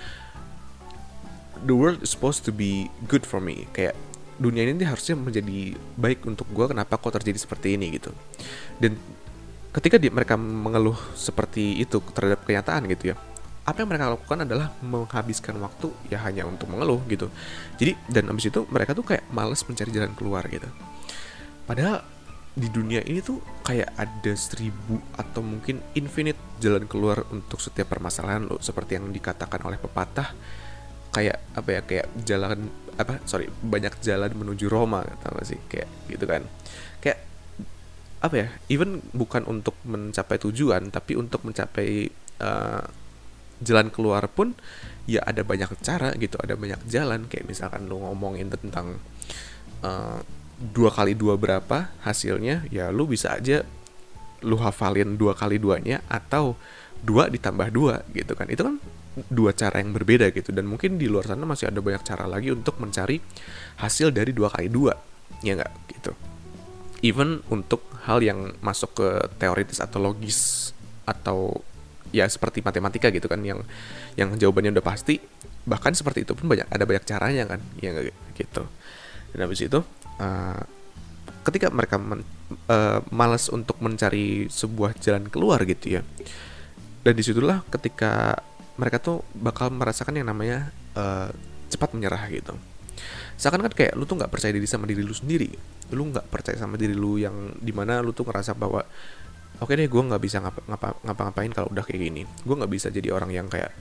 the 1.61 1.73
world 1.73 2.01
is 2.01 2.11
supposed 2.11 2.41
to 2.43 2.51
be 2.51 2.89
good 3.05 3.23
for 3.23 3.37
me. 3.37 3.69
Kayak 3.71 3.93
dunia 4.37 4.65
ini 4.65 4.85
harusnya 4.85 5.17
menjadi 5.17 5.77
baik 5.97 6.25
untuk 6.25 6.49
gue 6.49 6.65
kenapa 6.69 6.97
kok 6.97 7.13
terjadi 7.21 7.37
seperti 7.37 7.77
ini 7.77 7.93
gitu. 7.93 8.09
Dan 8.81 8.97
ketika 9.73 10.01
dia, 10.01 10.09
mereka 10.09 10.33
mengeluh 10.37 10.97
seperti 11.13 11.77
itu 11.77 12.01
terhadap 12.13 12.41
kenyataan 12.45 12.89
gitu 12.89 13.13
ya 13.13 13.17
apa 13.67 13.83
yang 13.83 13.91
mereka 13.91 14.15
lakukan 14.15 14.47
adalah 14.47 14.71
menghabiskan 14.79 15.59
waktu 15.59 15.91
ya 16.07 16.23
hanya 16.23 16.47
untuk 16.47 16.71
mengeluh 16.71 17.03
gitu. 17.11 17.27
Jadi 17.75 17.99
dan 18.07 18.31
abis 18.31 18.47
itu 18.47 18.63
mereka 18.71 18.95
tuh 18.95 19.03
kayak 19.03 19.27
males 19.27 19.59
mencari 19.67 19.91
jalan 19.91 20.15
keluar 20.15 20.47
gitu. 20.47 20.71
Padahal 21.67 21.99
di 22.57 22.73
dunia 22.73 23.05
ini 23.05 23.21
tuh 23.21 23.37
kayak 23.61 23.93
ada 23.93 24.33
seribu 24.33 24.97
atau 25.13 25.45
mungkin 25.45 25.77
infinite 25.93 26.57
jalan 26.57 26.89
keluar 26.89 27.21
untuk 27.29 27.61
setiap 27.61 27.93
permasalahan. 27.93 28.49
Lo 28.49 28.57
seperti 28.57 28.97
yang 28.97 29.13
dikatakan 29.13 29.61
oleh 29.61 29.77
pepatah 29.77 30.33
kayak 31.13 31.37
apa 31.53 31.69
ya 31.69 31.81
kayak 31.85 32.07
jalan 32.25 32.69
apa 32.97 33.21
sorry 33.29 33.45
banyak 33.61 33.93
jalan 34.01 34.33
menuju 34.33 34.65
Roma 34.73 35.05
kata 35.05 35.45
sih 35.45 35.61
kayak 35.69 35.85
gitu 36.09 36.25
kan. 36.25 36.49
Kayak 36.97 37.21
apa 38.25 38.35
ya 38.35 38.47
even 38.73 39.05
bukan 39.13 39.45
untuk 39.45 39.77
mencapai 39.85 40.41
tujuan 40.41 40.89
tapi 40.89 41.13
untuk 41.13 41.45
mencapai 41.45 42.09
uh, 42.41 42.81
jalan 43.61 43.93
keluar 43.93 44.25
pun 44.33 44.57
ya 45.05 45.21
ada 45.21 45.45
banyak 45.45 45.69
cara 45.85 46.09
gitu 46.17 46.41
ada 46.41 46.57
banyak 46.57 46.89
jalan. 46.89 47.29
Kayak 47.29 47.53
misalkan 47.53 47.85
lo 47.85 48.01
ngomongin 48.01 48.49
tentang 48.49 48.97
uh, 49.85 50.25
dua 50.57 50.89
kali 50.89 51.13
dua 51.13 51.37
berapa 51.37 51.93
hasilnya 52.01 52.65
ya 52.73 52.89
lu 52.89 53.05
bisa 53.05 53.37
aja 53.37 53.61
lu 54.41 54.57
hafalin 54.57 55.17
dua 55.17 55.33
kali 55.33 55.57
duanya 55.57 56.01
atau 56.09 56.57
dua 57.01 57.29
ditambah 57.29 57.69
dua 57.73 58.01
gitu 58.13 58.33
kan. 58.33 58.49
Itu 58.49 58.65
kan 58.65 58.75
dua 59.29 59.53
cara 59.53 59.81
yang 59.81 59.93
berbeda 59.93 60.29
gitu. 60.33 60.53
Dan 60.53 60.69
mungkin 60.69 61.01
di 61.01 61.09
luar 61.09 61.29
sana 61.29 61.45
masih 61.45 61.69
ada 61.69 61.81
banyak 61.81 62.03
cara 62.05 62.25
lagi 62.29 62.53
untuk 62.53 62.77
mencari 62.81 63.21
hasil 63.81 64.13
dari 64.13 64.33
dua 64.33 64.49
kali 64.53 64.69
dua 64.69 64.93
ya 65.41 65.57
nggak? 65.57 65.73
Gitu. 65.93 66.11
Even 67.05 67.45
untuk 67.53 67.85
hal 68.05 68.21
yang 68.25 68.57
masuk 68.61 68.97
ke 68.97 69.09
teoritis 69.37 69.81
atau 69.81 70.01
logis 70.01 70.71
atau 71.05 71.61
ya 72.09 72.23
seperti 72.25 72.63
matematika 72.63 73.11
gitu 73.11 73.27
kan 73.27 73.43
yang 73.43 73.59
yang 74.15 74.31
jawabannya 74.33 74.79
udah 74.79 74.85
pasti 74.85 75.19
bahkan 75.67 75.91
seperti 75.91 76.23
itu 76.23 76.31
pun 76.31 76.47
banyak 76.47 76.63
ada 76.71 76.87
banyak 76.87 77.03
caranya 77.03 77.43
kan 77.45 77.59
ya 77.81 77.93
nggak? 77.93 78.13
Gitu. 78.37 78.63
Dan 79.33 79.39
habis 79.43 79.61
itu 79.61 79.81
uh, 80.21 80.61
ketika 81.47 81.71
mereka 81.71 81.95
men, 81.95 82.27
uh, 82.67 82.99
malas 83.07 83.47
untuk 83.47 83.79
mencari 83.79 84.51
sebuah 84.51 84.99
jalan 84.99 85.31
keluar 85.31 85.63
gitu 85.63 85.99
ya. 85.99 86.01
Dan 87.07 87.15
di 87.15 87.23
situlah 87.23 87.63
ketika 87.71 88.35
mereka 88.75 88.99
tuh 88.99 89.23
bakal 89.31 89.71
merasakan 89.71 90.19
yang 90.19 90.27
namanya 90.27 90.69
uh, 90.93 91.31
cepat 91.71 91.95
menyerah 91.95 92.23
gitu. 92.29 92.53
Seakan 93.39 93.63
kan 93.63 93.71
kayak 93.71 93.93
lu 93.95 94.03
tuh 94.03 94.17
nggak 94.19 94.31
percaya 94.33 94.51
diri 94.51 94.67
sama 94.67 94.89
diri 94.89 95.01
lu 95.05 95.15
sendiri. 95.15 95.49
Lu 95.95 96.03
nggak 96.09 96.27
percaya 96.27 96.59
sama 96.59 96.75
diri 96.75 96.93
lu 96.97 97.15
yang 97.15 97.55
di 97.57 97.71
mana 97.71 98.03
lu 98.03 98.11
tuh 98.11 98.27
ngerasa 98.27 98.57
bahwa 98.57 98.83
oke 99.57 99.71
okay 99.71 99.79
deh 99.79 99.87
gue 99.87 100.03
nggak 100.03 100.21
bisa 100.21 100.43
ngapa, 100.43 100.61
ngapa, 100.67 100.87
ngapa-ngapain 101.05 101.51
kalau 101.55 101.69
udah 101.71 101.83
kayak 101.87 102.01
gini. 102.11 102.21
Gue 102.43 102.55
nggak 102.59 102.71
bisa 102.71 102.87
jadi 102.91 103.13
orang 103.15 103.31
yang 103.31 103.47
kayak 103.47 103.71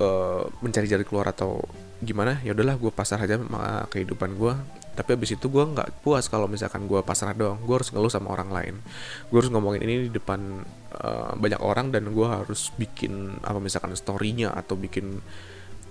uh, 0.00 0.48
mencari 0.64 0.86
jalan 0.88 1.04
keluar 1.04 1.30
atau 1.30 1.62
gimana. 2.00 2.40
Ya 2.46 2.56
udahlah 2.56 2.80
gue 2.80 2.90
pasrah 2.94 3.20
aja 3.20 3.36
sama 3.36 3.84
kehidupan 3.92 4.40
gue 4.40 4.54
tapi 4.94 5.14
abis 5.14 5.38
itu 5.38 5.46
gue 5.46 5.64
nggak 5.64 6.02
puas 6.02 6.26
kalau 6.26 6.50
misalkan 6.50 6.84
gue 6.90 7.00
pasrah 7.00 7.32
doang. 7.32 7.58
Gue 7.62 7.80
harus 7.80 7.90
ngeluh 7.94 8.12
sama 8.12 8.34
orang 8.34 8.50
lain. 8.50 8.74
Gue 9.30 9.38
harus 9.40 9.50
ngomongin 9.54 9.82
ini 9.86 9.94
di 10.08 10.12
depan 10.12 10.66
uh, 10.98 11.32
banyak 11.38 11.60
orang 11.62 11.94
dan 11.94 12.10
gue 12.10 12.26
harus 12.26 12.74
bikin 12.74 13.38
apa 13.40 13.58
misalkan 13.62 13.94
storynya 13.94 14.50
atau 14.52 14.74
bikin 14.74 15.22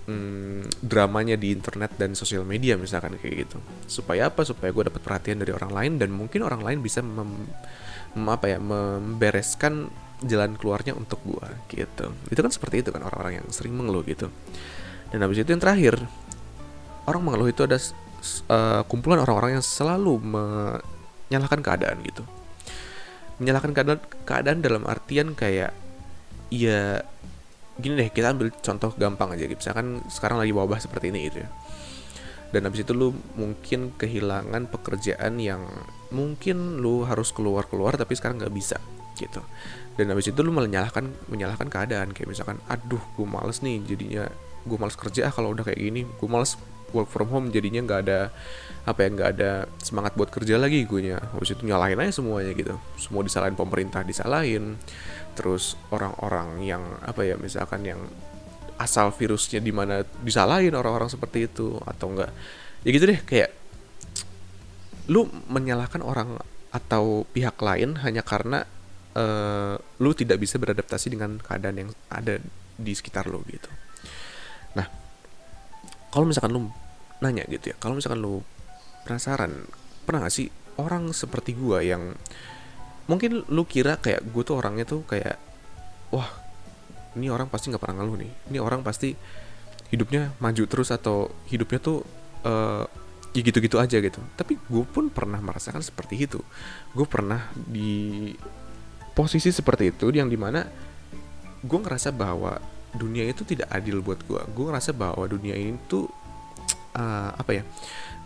hmm, 0.06 0.84
dramanya 0.84 1.34
di 1.40 1.54
internet 1.54 1.96
dan 1.96 2.12
sosial 2.12 2.44
media 2.44 2.76
misalkan 2.76 3.16
kayak 3.16 3.48
gitu. 3.48 3.58
Supaya 3.88 4.28
apa? 4.28 4.44
Supaya 4.44 4.70
gue 4.70 4.84
dapat 4.92 5.00
perhatian 5.00 5.40
dari 5.40 5.52
orang 5.56 5.72
lain 5.72 5.92
dan 5.96 6.10
mungkin 6.12 6.44
orang 6.44 6.60
lain 6.60 6.78
bisa 6.84 7.00
mem, 7.00 7.48
mem 8.14 8.26
apa 8.28 8.46
ya 8.52 8.58
membereskan 8.60 9.88
jalan 10.20 10.52
keluarnya 10.60 10.92
untuk 10.92 11.24
gue 11.24 11.48
gitu. 11.72 12.12
Itu 12.28 12.40
kan 12.44 12.52
seperti 12.52 12.84
itu 12.84 12.92
kan 12.92 13.00
orang-orang 13.00 13.40
yang 13.40 13.48
sering 13.48 13.72
mengeluh 13.72 14.04
gitu. 14.04 14.28
Dan 15.10 15.24
habis 15.24 15.40
itu 15.42 15.48
yang 15.50 15.62
terakhir 15.62 15.96
orang 17.08 17.22
mengeluh 17.24 17.48
itu 17.50 17.64
ada 17.64 17.80
uh, 18.48 18.82
kumpulan 18.86 19.22
orang-orang 19.24 19.58
yang 19.58 19.64
selalu 19.64 20.20
menyalahkan 20.20 21.60
keadaan 21.60 22.00
gitu. 22.04 22.22
Menyalahkan 23.40 23.72
keadaan 23.72 24.00
keadaan 24.28 24.58
dalam 24.60 24.84
artian 24.84 25.32
kayak 25.32 25.72
ya 26.50 27.00
gini 27.80 27.94
deh 27.96 28.10
kita 28.12 28.36
ambil 28.36 28.52
contoh 28.60 28.92
gampang 28.96 29.32
aja 29.32 29.48
gitu. 29.48 29.56
Misalkan 29.56 30.04
sekarang 30.12 30.38
lagi 30.42 30.52
wabah 30.52 30.78
seperti 30.78 31.08
ini 31.08 31.30
gitu 31.32 31.44
ya. 31.44 31.50
Dan 32.50 32.66
habis 32.66 32.82
itu 32.82 32.92
lu 32.92 33.14
mungkin 33.38 33.94
kehilangan 33.94 34.66
pekerjaan 34.68 35.38
yang 35.38 35.62
mungkin 36.10 36.82
lu 36.82 37.06
harus 37.06 37.30
keluar 37.30 37.70
keluar 37.70 37.94
tapi 37.94 38.18
sekarang 38.18 38.42
nggak 38.42 38.54
bisa 38.54 38.76
gitu. 39.16 39.40
Dan 39.94 40.10
habis 40.10 40.28
itu 40.28 40.40
lu 40.42 40.50
menyalahkan 40.50 41.06
menyalahkan 41.30 41.70
keadaan. 41.70 42.10
Kayak 42.12 42.36
misalkan 42.36 42.58
aduh 42.66 43.00
gue 43.16 43.26
males 43.26 43.62
nih 43.62 43.80
jadinya 43.86 44.26
gue 44.66 44.76
males 44.76 44.98
kerja 44.98 45.30
ah 45.30 45.32
kalau 45.32 45.56
udah 45.56 45.64
kayak 45.64 45.80
gini 45.80 46.04
gue 46.04 46.28
males 46.28 46.60
work 46.92 47.08
from 47.10 47.28
home 47.30 47.46
jadinya 47.50 47.82
nggak 47.84 48.00
ada 48.08 48.20
apa 48.88 48.98
ya 49.04 49.08
nggak 49.12 49.30
ada 49.36 49.50
semangat 49.78 50.16
buat 50.16 50.32
kerja 50.32 50.56
lagi 50.56 50.88
gue 50.88 51.00
nya 51.12 51.20
habis 51.20 51.52
itu 51.52 51.62
nyalahin 51.64 52.00
aja 52.00 52.22
semuanya 52.22 52.52
gitu. 52.56 52.74
Semua 52.96 53.22
disalahin 53.24 53.56
pemerintah 53.58 54.02
disalahin. 54.02 54.80
Terus 55.36 55.78
orang-orang 55.94 56.60
yang 56.64 56.82
apa 57.04 57.22
ya 57.22 57.38
misalkan 57.38 57.86
yang 57.86 58.00
asal 58.80 59.12
virusnya 59.12 59.60
di 59.60 59.70
mana 59.76 60.00
disalahin 60.24 60.72
orang-orang 60.72 61.12
seperti 61.12 61.44
itu 61.44 61.76
atau 61.84 62.16
enggak 62.16 62.32
ya 62.80 62.88
gitu 62.96 63.04
deh 63.04 63.20
kayak 63.28 63.52
lu 65.12 65.28
menyalahkan 65.52 66.00
orang 66.00 66.40
atau 66.72 67.28
pihak 67.28 67.60
lain 67.60 68.00
hanya 68.00 68.24
karena 68.24 68.64
uh, 69.12 69.76
lu 70.00 70.10
tidak 70.16 70.40
bisa 70.40 70.56
beradaptasi 70.56 71.12
dengan 71.12 71.36
keadaan 71.42 71.76
yang 71.76 71.90
ada 72.08 72.40
di 72.80 72.92
sekitar 72.96 73.28
lu 73.28 73.44
gitu. 73.50 73.68
Nah 74.78 74.88
kalau 76.08 76.24
misalkan 76.24 76.56
lu 76.56 76.72
nanya 77.20 77.44
gitu 77.48 77.72
ya 77.72 77.76
kalau 77.76 77.96
misalkan 77.96 78.20
lu 78.20 78.40
penasaran 79.04 79.68
pernah 80.08 80.26
gak 80.28 80.34
sih 80.34 80.48
orang 80.80 81.12
seperti 81.12 81.52
gua 81.52 81.84
yang 81.84 82.16
mungkin 83.10 83.42
lu 83.50 83.66
kira 83.66 83.98
kayak 83.98 84.22
gue 84.22 84.42
tuh 84.46 84.62
orangnya 84.62 84.86
tuh 84.86 85.02
kayak 85.02 85.34
wah 86.14 86.30
ini 87.18 87.26
orang 87.26 87.50
pasti 87.50 87.74
nggak 87.74 87.82
pernah 87.82 88.02
ngeluh 88.02 88.16
nih. 88.22 88.32
Ini 88.54 88.58
orang 88.62 88.86
pasti 88.86 89.10
hidupnya 89.90 90.30
maju 90.38 90.62
terus 90.70 90.94
atau 90.94 91.26
hidupnya 91.50 91.82
tuh 91.82 92.06
uh, 92.46 92.86
ya 93.34 93.42
gitu-gitu 93.42 93.82
aja 93.82 93.98
gitu. 93.98 94.22
Tapi 94.38 94.54
gue 94.54 94.84
pun 94.86 95.10
pernah 95.10 95.42
merasakan 95.42 95.82
seperti 95.82 96.22
itu. 96.22 96.38
Gue 96.94 97.06
pernah 97.10 97.50
di 97.54 98.30
posisi 99.10 99.50
seperti 99.50 99.90
itu 99.90 100.14
yang 100.14 100.30
di 100.30 100.38
mana 100.38 100.62
gue 101.60 101.78
ngerasa 101.82 102.14
bahwa 102.14 102.62
dunia 102.94 103.26
itu 103.26 103.46
tidak 103.46 103.70
adil 103.70 104.02
buat 104.02 104.18
gue 104.26 104.40
gue 104.50 104.64
ngerasa 104.66 104.90
bahwa 104.90 105.22
dunia 105.30 105.54
ini 105.54 105.78
tuh 105.86 106.10
uh, 106.96 107.30
apa 107.34 107.50
ya 107.50 107.62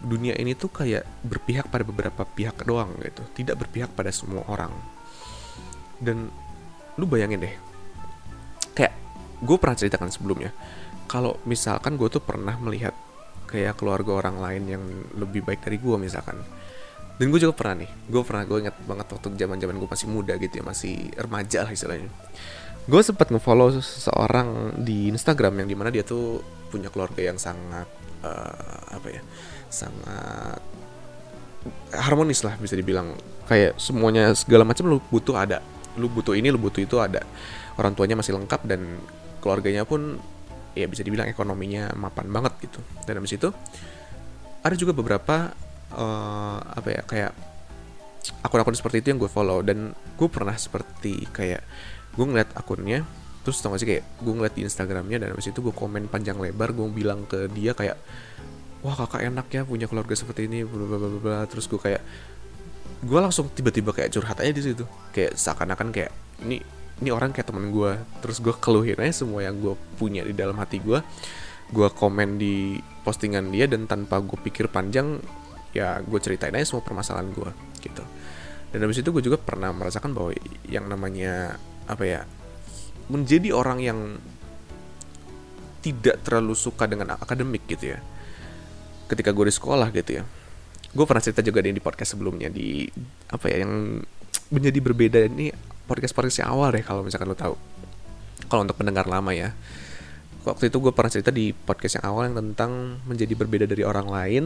dunia 0.04 0.36
ini 0.36 0.52
tuh 0.52 0.68
kayak 0.68 1.24
berpihak 1.24 1.72
pada 1.72 1.82
beberapa 1.82 2.22
pihak 2.28 2.60
doang 2.68 2.92
gitu. 3.00 3.24
Tidak 3.32 3.56
berpihak 3.56 3.96
pada 3.96 4.12
semua 4.12 4.44
orang. 4.52 4.70
Dan 5.96 6.28
lu 7.00 7.04
bayangin 7.08 7.42
deh 7.42 7.54
kayak 8.74 8.94
gue 9.42 9.56
pernah 9.58 9.74
ceritakan 9.74 10.10
sebelumnya 10.14 10.54
kalau 11.10 11.38
misalkan 11.42 11.98
gue 11.98 12.06
tuh 12.06 12.22
pernah 12.22 12.54
melihat 12.58 12.94
kayak 13.50 13.78
keluarga 13.78 14.18
orang 14.24 14.38
lain 14.38 14.62
yang 14.78 14.84
lebih 15.18 15.42
baik 15.42 15.64
dari 15.64 15.78
gue 15.80 15.96
misalkan. 15.98 16.38
Dan 17.14 17.30
gue 17.30 17.38
juga 17.38 17.54
pernah 17.54 17.86
nih 17.86 17.90
gue 18.10 18.22
pernah 18.26 18.42
gue 18.42 18.58
ingat 18.66 18.76
banget 18.84 19.06
waktu 19.14 19.26
zaman 19.38 19.56
zaman 19.62 19.76
gue 19.78 19.88
masih 19.88 20.08
muda 20.10 20.34
gitu 20.36 20.54
ya 20.60 20.64
masih 20.66 20.94
remaja 21.16 21.64
lah 21.64 21.72
istilahnya. 21.72 22.10
Gue 22.84 23.00
sempat 23.00 23.32
ngefollow 23.32 23.80
seseorang 23.80 24.76
di 24.84 25.08
Instagram 25.08 25.64
yang 25.64 25.68
di 25.72 25.76
mana 25.78 25.88
dia 25.88 26.04
tuh 26.04 26.44
punya 26.68 26.92
keluarga 26.92 27.22
yang 27.24 27.40
sangat 27.40 27.88
uh, 28.24 28.96
apa 28.96 29.08
ya 29.12 29.20
sangat 29.68 30.60
harmonis 31.92 32.44
lah 32.44 32.56
bisa 32.56 32.76
dibilang. 32.76 33.16
Kayak 33.44 33.76
semuanya 33.76 34.32
segala 34.32 34.64
macam 34.64 34.88
lu 34.88 34.98
butuh 35.12 35.36
ada. 35.36 35.60
Lu 36.00 36.08
butuh 36.08 36.32
ini 36.32 36.48
lu 36.48 36.60
butuh 36.60 36.80
itu 36.80 36.96
ada. 37.00 37.24
Orang 37.76 37.92
tuanya 37.92 38.16
masih 38.16 38.36
lengkap 38.36 38.64
dan 38.64 39.00
keluarganya 39.44 39.84
pun 39.84 40.16
ya 40.74 40.88
bisa 40.90 41.04
dibilang 41.06 41.28
ekonominya 41.28 41.92
mapan 41.94 42.28
banget 42.32 42.68
gitu. 42.68 42.80
Dan 43.04 43.20
habis 43.20 43.36
itu 43.36 43.52
ada 44.64 44.74
juga 44.76 44.96
beberapa 44.96 45.52
uh, 45.92 46.58
apa 46.64 46.88
ya 46.88 47.02
kayak 47.04 47.32
akun-akun 48.40 48.76
seperti 48.76 49.04
itu 49.04 49.12
yang 49.12 49.20
gue 49.20 49.30
follow. 49.30 49.60
Dan 49.60 49.92
gue 49.92 50.28
pernah 50.28 50.56
seperti 50.56 51.28
kayak 51.32 51.62
gue 52.14 52.24
ngeliat 52.24 52.52
akunnya 52.56 53.04
terus 53.44 53.60
tau 53.60 53.76
gak 53.76 53.80
sih 53.84 53.88
kayak 53.88 54.04
gue 54.24 54.32
ngeliat 54.32 54.54
di 54.56 54.64
Instagramnya 54.64 55.20
dan 55.20 55.28
habis 55.36 55.52
itu 55.52 55.60
gue 55.60 55.74
komen 55.76 56.08
panjang 56.08 56.40
lebar 56.40 56.72
gue 56.72 56.88
bilang 56.88 57.28
ke 57.28 57.46
dia 57.52 57.76
kayak 57.76 58.00
wah 58.80 58.96
kakak 58.96 59.28
enak 59.28 59.46
ya 59.52 59.62
punya 59.68 59.84
keluarga 59.84 60.16
seperti 60.16 60.48
ini 60.48 60.64
bla 60.64 60.84
bla 60.88 60.96
bla 60.96 61.20
bla 61.20 61.38
terus 61.44 61.68
gue 61.68 61.76
kayak 61.76 62.00
gue 63.04 63.18
langsung 63.20 63.52
tiba-tiba 63.52 63.92
kayak 63.92 64.16
curhat 64.16 64.40
aja 64.40 64.52
di 64.52 64.64
situ. 64.64 64.84
Kayak 65.12 65.36
seakan-akan 65.36 65.92
kayak 65.92 66.12
ini 66.40 66.64
ini 67.04 67.10
orang 67.12 67.36
kayak 67.36 67.52
temen 67.52 67.68
gue 67.68 68.00
terus 68.24 68.40
gue 68.40 68.54
keluhin 68.56 68.96
aja 68.96 69.24
semua 69.24 69.44
yang 69.44 69.60
gue 69.60 69.76
punya 70.00 70.24
di 70.24 70.32
dalam 70.32 70.56
hati 70.56 70.78
gue 70.78 71.02
gue 71.74 71.88
komen 71.90 72.38
di 72.38 72.78
postingan 73.02 73.50
dia 73.50 73.66
dan 73.66 73.90
tanpa 73.90 74.22
gue 74.22 74.38
pikir 74.38 74.70
panjang 74.70 75.18
ya 75.74 75.98
gue 76.00 76.18
ceritain 76.22 76.54
aja 76.54 76.64
semua 76.64 76.84
permasalahan 76.86 77.28
gue 77.34 77.50
gitu. 77.82 78.04
Dan 78.70 78.88
habis 78.88 78.98
itu 79.00 79.10
gue 79.10 79.22
juga 79.22 79.38
pernah 79.38 79.70
merasakan 79.70 80.14
bahwa 80.16 80.34
yang 80.66 80.86
namanya 80.88 81.58
apa 81.84 82.04
ya 82.04 82.20
menjadi 83.08 83.52
orang 83.52 83.78
yang 83.80 83.98
tidak 85.84 86.24
terlalu 86.24 86.56
suka 86.56 86.88
dengan 86.88 87.20
akademik 87.20 87.68
gitu 87.68 87.92
ya. 87.92 88.00
Ketika 89.04 89.36
gue 89.36 89.52
di 89.52 89.54
sekolah 89.54 89.92
gitu 89.92 90.20
ya. 90.20 90.24
Gue 90.94 91.04
pernah 91.04 91.20
cerita 91.20 91.44
juga 91.44 91.60
di 91.60 91.76
podcast 91.76 92.16
sebelumnya 92.16 92.48
di 92.48 92.88
apa 93.28 93.50
ya 93.52 93.66
yang 93.66 94.00
menjadi 94.48 94.78
berbeda 94.80 95.20
ini 95.26 95.50
podcast 95.84 96.14
podcast 96.16 96.40
yang 96.40 96.54
awal 96.56 96.72
deh 96.72 96.80
kalau 96.80 97.04
misalkan 97.04 97.28
lo 97.28 97.36
tahu. 97.36 97.54
Kalau 98.48 98.64
untuk 98.64 98.80
pendengar 98.80 99.04
lama 99.04 99.36
ya. 99.36 99.52
Waktu 100.44 100.72
itu 100.72 100.76
gue 100.80 100.92
pernah 100.92 101.12
cerita 101.12 101.32
di 101.32 101.52
podcast 101.52 102.00
yang 102.00 102.06
awal 102.08 102.32
yang 102.32 102.36
tentang 102.40 103.00
menjadi 103.04 103.32
berbeda 103.36 103.64
dari 103.68 103.84
orang 103.84 104.08
lain. 104.08 104.44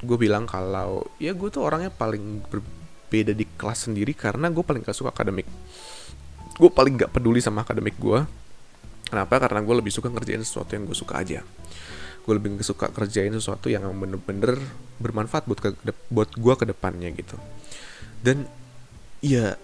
Gue 0.00 0.16
bilang 0.16 0.48
kalau 0.48 1.04
ya 1.20 1.36
gue 1.36 1.48
tuh 1.52 1.64
orangnya 1.64 1.92
paling 1.92 2.40
berbeda 2.48 3.36
di 3.36 3.44
kelas 3.56 3.88
sendiri 3.88 4.16
karena 4.16 4.48
gue 4.48 4.64
paling 4.64 4.84
gak 4.84 4.96
suka 4.96 5.12
akademik 5.12 5.48
gue 6.56 6.70
paling 6.72 6.96
gak 6.96 7.12
peduli 7.12 7.44
sama 7.44 7.62
akademik 7.62 7.96
gue 8.00 8.24
kenapa? 9.06 9.38
Karena 9.38 9.62
gue 9.62 9.74
lebih 9.78 9.92
suka 9.94 10.10
ngerjain 10.10 10.42
sesuatu 10.42 10.74
yang 10.74 10.84
gue 10.84 10.96
suka 10.96 11.22
aja. 11.22 11.40
Gue 12.26 12.32
lebih 12.34 12.58
suka 12.66 12.90
kerjain 12.90 13.30
sesuatu 13.30 13.70
yang 13.70 13.86
bener-bener 13.94 14.58
bermanfaat 14.98 15.46
buat 15.46 15.60
buat 16.10 16.30
gue 16.34 16.54
ke 16.58 16.64
depannya 16.66 17.14
gitu. 17.14 17.38
Dan 18.18 18.50
ya 19.22 19.54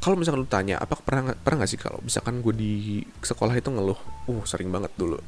kalau 0.00 0.16
misalkan 0.16 0.44
lu 0.44 0.48
tanya 0.48 0.80
apa 0.80 0.96
pernah 1.00 1.32
pernah 1.36 1.64
nggak 1.64 1.70
sih 1.70 1.80
kalau 1.80 2.00
misalkan 2.00 2.40
gue 2.40 2.54
di 2.56 2.72
sekolah 3.20 3.52
itu 3.52 3.68
ngeluh? 3.68 4.00
Uh 4.28 4.42
sering 4.48 4.72
banget 4.72 4.92
dulu. 4.96 5.20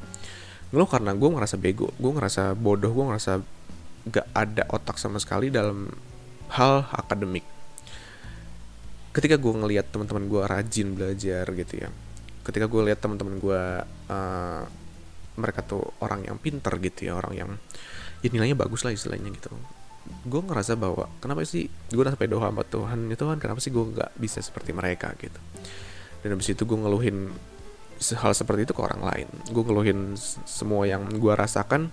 Ngeluh 0.73 0.89
karena 0.89 1.13
gue 1.13 1.29
ngerasa 1.29 1.61
bego 1.61 1.93
gue 2.01 2.13
ngerasa 2.17 2.57
bodoh 2.57 2.89
gue 2.89 3.05
ngerasa 3.05 3.33
gak 4.07 4.27
ada 4.33 4.63
otak 4.71 4.97
sama 5.03 5.19
sekali 5.19 5.51
dalam 5.51 5.91
hal 6.55 6.87
akademik 6.95 7.43
ketika 9.17 9.41
gue 9.41 9.53
ngelihat 9.57 9.89
teman-teman 9.89 10.29
gue 10.29 10.43
rajin 10.45 10.93
belajar 10.93 11.49
gitu 11.57 11.75
ya 11.81 11.89
ketika 12.47 12.71
gue 12.71 12.83
lihat 12.87 13.03
teman-teman 13.03 13.43
gue 13.43 13.63
uh, 14.13 14.63
mereka 15.37 15.61
tuh 15.67 15.83
orang 15.99 16.23
yang 16.25 16.39
pinter 16.39 16.73
gitu 16.79 17.11
ya 17.11 17.19
orang 17.19 17.35
yang 17.35 17.51
ya 18.23 18.29
nilainya 18.33 18.57
bagus 18.57 18.87
lah 18.87 18.95
istilahnya 18.95 19.29
gitu. 19.35 19.53
Gue 20.23 20.41
ngerasa 20.41 20.79
bahwa 20.79 21.11
kenapa 21.19 21.43
sih 21.43 21.67
gue 21.67 22.01
udah 22.01 22.15
sampai 22.15 22.31
doa 22.31 22.49
sama 22.49 22.63
Tuhan 22.63 22.99
ya 23.11 23.17
Tuhan 23.19 23.37
kenapa 23.43 23.59
sih 23.59 23.75
gue 23.75 23.85
nggak 23.85 24.11
bisa 24.17 24.39
seperti 24.41 24.71
mereka 24.71 25.13
gitu? 25.19 25.37
Dan 26.23 26.39
habis 26.39 26.49
itu 26.49 26.63
gue 26.63 26.79
ngeluhin 26.79 27.35
hal 27.97 28.33
seperti 28.33 28.71
itu 28.71 28.73
ke 28.73 28.83
orang 28.83 29.03
lain. 29.03 29.29
Gue 29.51 29.63
ngeluhin 29.67 30.15
semua 30.47 30.87
yang 30.87 31.05
gue 31.11 31.35
rasakan 31.35 31.91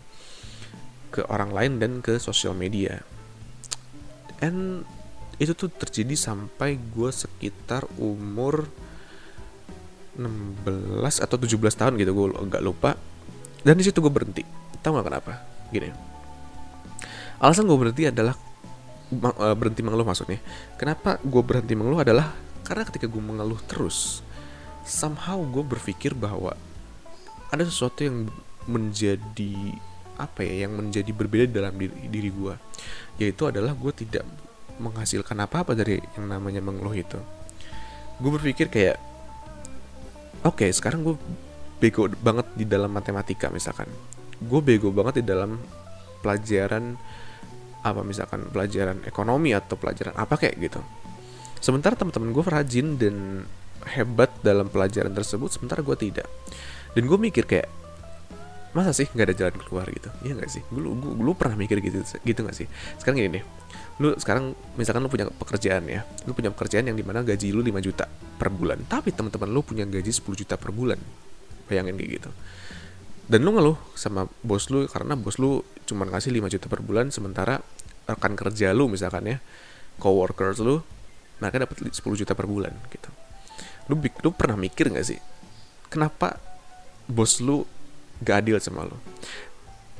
ke 1.09 1.25
orang 1.29 1.49
lain 1.49 1.71
dan 1.81 1.91
ke 1.99 2.21
sosial 2.21 2.53
media. 2.53 3.01
And 4.41 4.85
itu 5.41 5.51
tuh 5.57 5.69
terjadi 5.69 6.13
sampai 6.13 6.77
gue 6.77 7.09
sekitar 7.09 7.89
umur 7.97 8.69
16 10.13 11.25
atau 11.25 11.37
17 11.41 11.57
tahun 11.73 11.93
gitu 11.97 12.11
gue 12.13 12.27
nggak 12.37 12.63
lupa. 12.63 12.93
Dan 13.63 13.79
di 13.79 13.83
situ 13.87 14.03
gue 14.03 14.11
berhenti. 14.11 14.43
Tahu 14.83 14.99
gak 14.99 15.07
kenapa? 15.07 15.33
Gini. 15.71 15.89
Alasan 17.39 17.65
gue 17.65 17.77
berhenti 17.79 18.03
adalah 18.11 18.35
uh, 19.15 19.55
berhenti 19.55 19.81
mengeluh 19.81 20.05
maksudnya. 20.05 20.43
Kenapa 20.75 21.17
gue 21.23 21.41
berhenti 21.41 21.73
mengeluh 21.73 22.03
adalah 22.03 22.35
karena 22.67 22.83
ketika 22.87 23.07
gue 23.07 23.23
mengeluh 23.23 23.59
terus 23.65 24.23
somehow 24.83 25.39
gue 25.39 25.63
berpikir 25.63 26.11
bahwa 26.15 26.55
ada 27.51 27.63
sesuatu 27.63 28.03
yang 28.03 28.27
menjadi 28.67 29.75
apa 30.15 30.45
ya 30.45 30.67
yang 30.67 30.77
menjadi 30.77 31.09
berbeda 31.09 31.45
dalam 31.49 31.73
diri, 31.75 31.95
diri 32.07 32.29
gue 32.29 32.53
yaitu 33.17 33.49
adalah 33.49 33.73
gue 33.73 33.91
tidak 33.91 34.23
menghasilkan 34.81 35.37
apa-apa 35.43 35.77
dari 35.77 36.01
yang 36.17 36.29
namanya 36.29 36.61
mengeluh 36.63 36.95
itu. 36.95 37.19
Gue 38.17 38.31
berpikir 38.39 38.69
kayak 38.69 38.97
oke 40.45 40.63
okay, 40.63 40.69
sekarang 40.73 41.05
gue 41.05 41.15
bego 41.77 42.07
banget 42.21 42.47
di 42.55 42.65
dalam 42.65 42.89
matematika 42.89 43.51
misalkan. 43.51 43.89
Gue 44.39 44.63
bego 44.63 44.89
banget 44.89 45.21
di 45.21 45.25
dalam 45.25 45.59
pelajaran 46.23 46.95
apa 47.83 47.99
misalkan 48.01 48.47
pelajaran 48.47 49.03
ekonomi 49.03 49.51
atau 49.51 49.75
pelajaran 49.75 50.15
apa 50.15 50.39
kayak 50.39 50.55
gitu. 50.63 50.79
Sementara 51.59 51.99
teman-teman 51.99 52.31
gue 52.31 52.43
rajin 52.43 52.87
dan 52.95 53.15
hebat 53.83 54.31
dalam 54.39 54.71
pelajaran 54.71 55.11
tersebut 55.11 55.51
sementara 55.51 55.83
gue 55.83 55.95
tidak. 55.99 56.27
Dan 56.95 57.09
gue 57.09 57.19
mikir 57.19 57.43
kayak 57.43 57.82
masa 58.73 58.91
sih 58.91 59.05
nggak 59.05 59.25
ada 59.29 59.35
jalan 59.37 59.55
keluar 59.61 59.85
gitu? 59.89 60.09
Iya 60.25 60.33
nggak 60.37 60.49
sih? 60.49 60.61
Gue 60.69 60.81
lu, 60.81 60.97
lu 60.97 61.31
pernah 61.37 61.53
mikir 61.53 61.77
gitu 61.81 62.01
gitu 62.03 62.39
nggak 62.41 62.57
sih? 62.57 62.67
Sekarang 62.97 63.21
gini 63.21 63.39
deh 63.39 63.45
lu 64.01 64.09
sekarang 64.17 64.57
misalkan 64.73 65.05
lu 65.05 65.09
punya 65.11 65.29
pekerjaan 65.29 65.85
ya 65.85 66.01
lu 66.25 66.33
punya 66.33 66.49
pekerjaan 66.49 66.89
yang 66.89 66.97
di 66.97 67.05
mana 67.05 67.21
gaji 67.21 67.53
lu 67.53 67.61
5 67.61 67.77
juta 67.77 68.09
per 68.09 68.49
bulan 68.49 68.81
tapi 68.89 69.13
teman-teman 69.13 69.53
lu 69.53 69.61
punya 69.61 69.85
gaji 69.85 70.09
10 70.09 70.25
juta 70.33 70.57
per 70.57 70.73
bulan. 70.73 70.97
Bayangin 71.69 71.95
kayak 71.95 72.11
gitu. 72.19 72.29
Dan 73.29 73.45
lu 73.45 73.53
ngeluh 73.53 73.77
sama 73.93 74.25
bos 74.41 74.67
lu 74.73 74.89
karena 74.89 75.13
bos 75.13 75.37
lu 75.37 75.61
cuma 75.85 76.09
ngasih 76.09 76.33
5 76.33 76.53
juta 76.57 76.65
per 76.65 76.81
bulan 76.81 77.13
sementara 77.13 77.61
rekan 78.09 78.33
kerja 78.33 78.73
lu 78.73 78.89
misalkan 78.89 79.29
ya 79.29 79.37
coworkers 80.01 80.59
lu 80.59 80.81
mereka 81.37 81.69
dapat 81.69 81.93
10 81.93 82.01
juta 82.01 82.33
per 82.33 82.49
bulan 82.49 82.73
gitu. 82.89 83.09
Lu 83.93 84.01
lu 84.01 84.29
pernah 84.33 84.57
mikir 84.57 84.89
nggak 84.89 85.05
sih 85.05 85.19
kenapa 85.93 86.41
bos 87.05 87.37
lu 87.37 87.61
gak 88.21 88.45
adil 88.45 88.61
sama 88.61 88.85
lu 88.85 88.97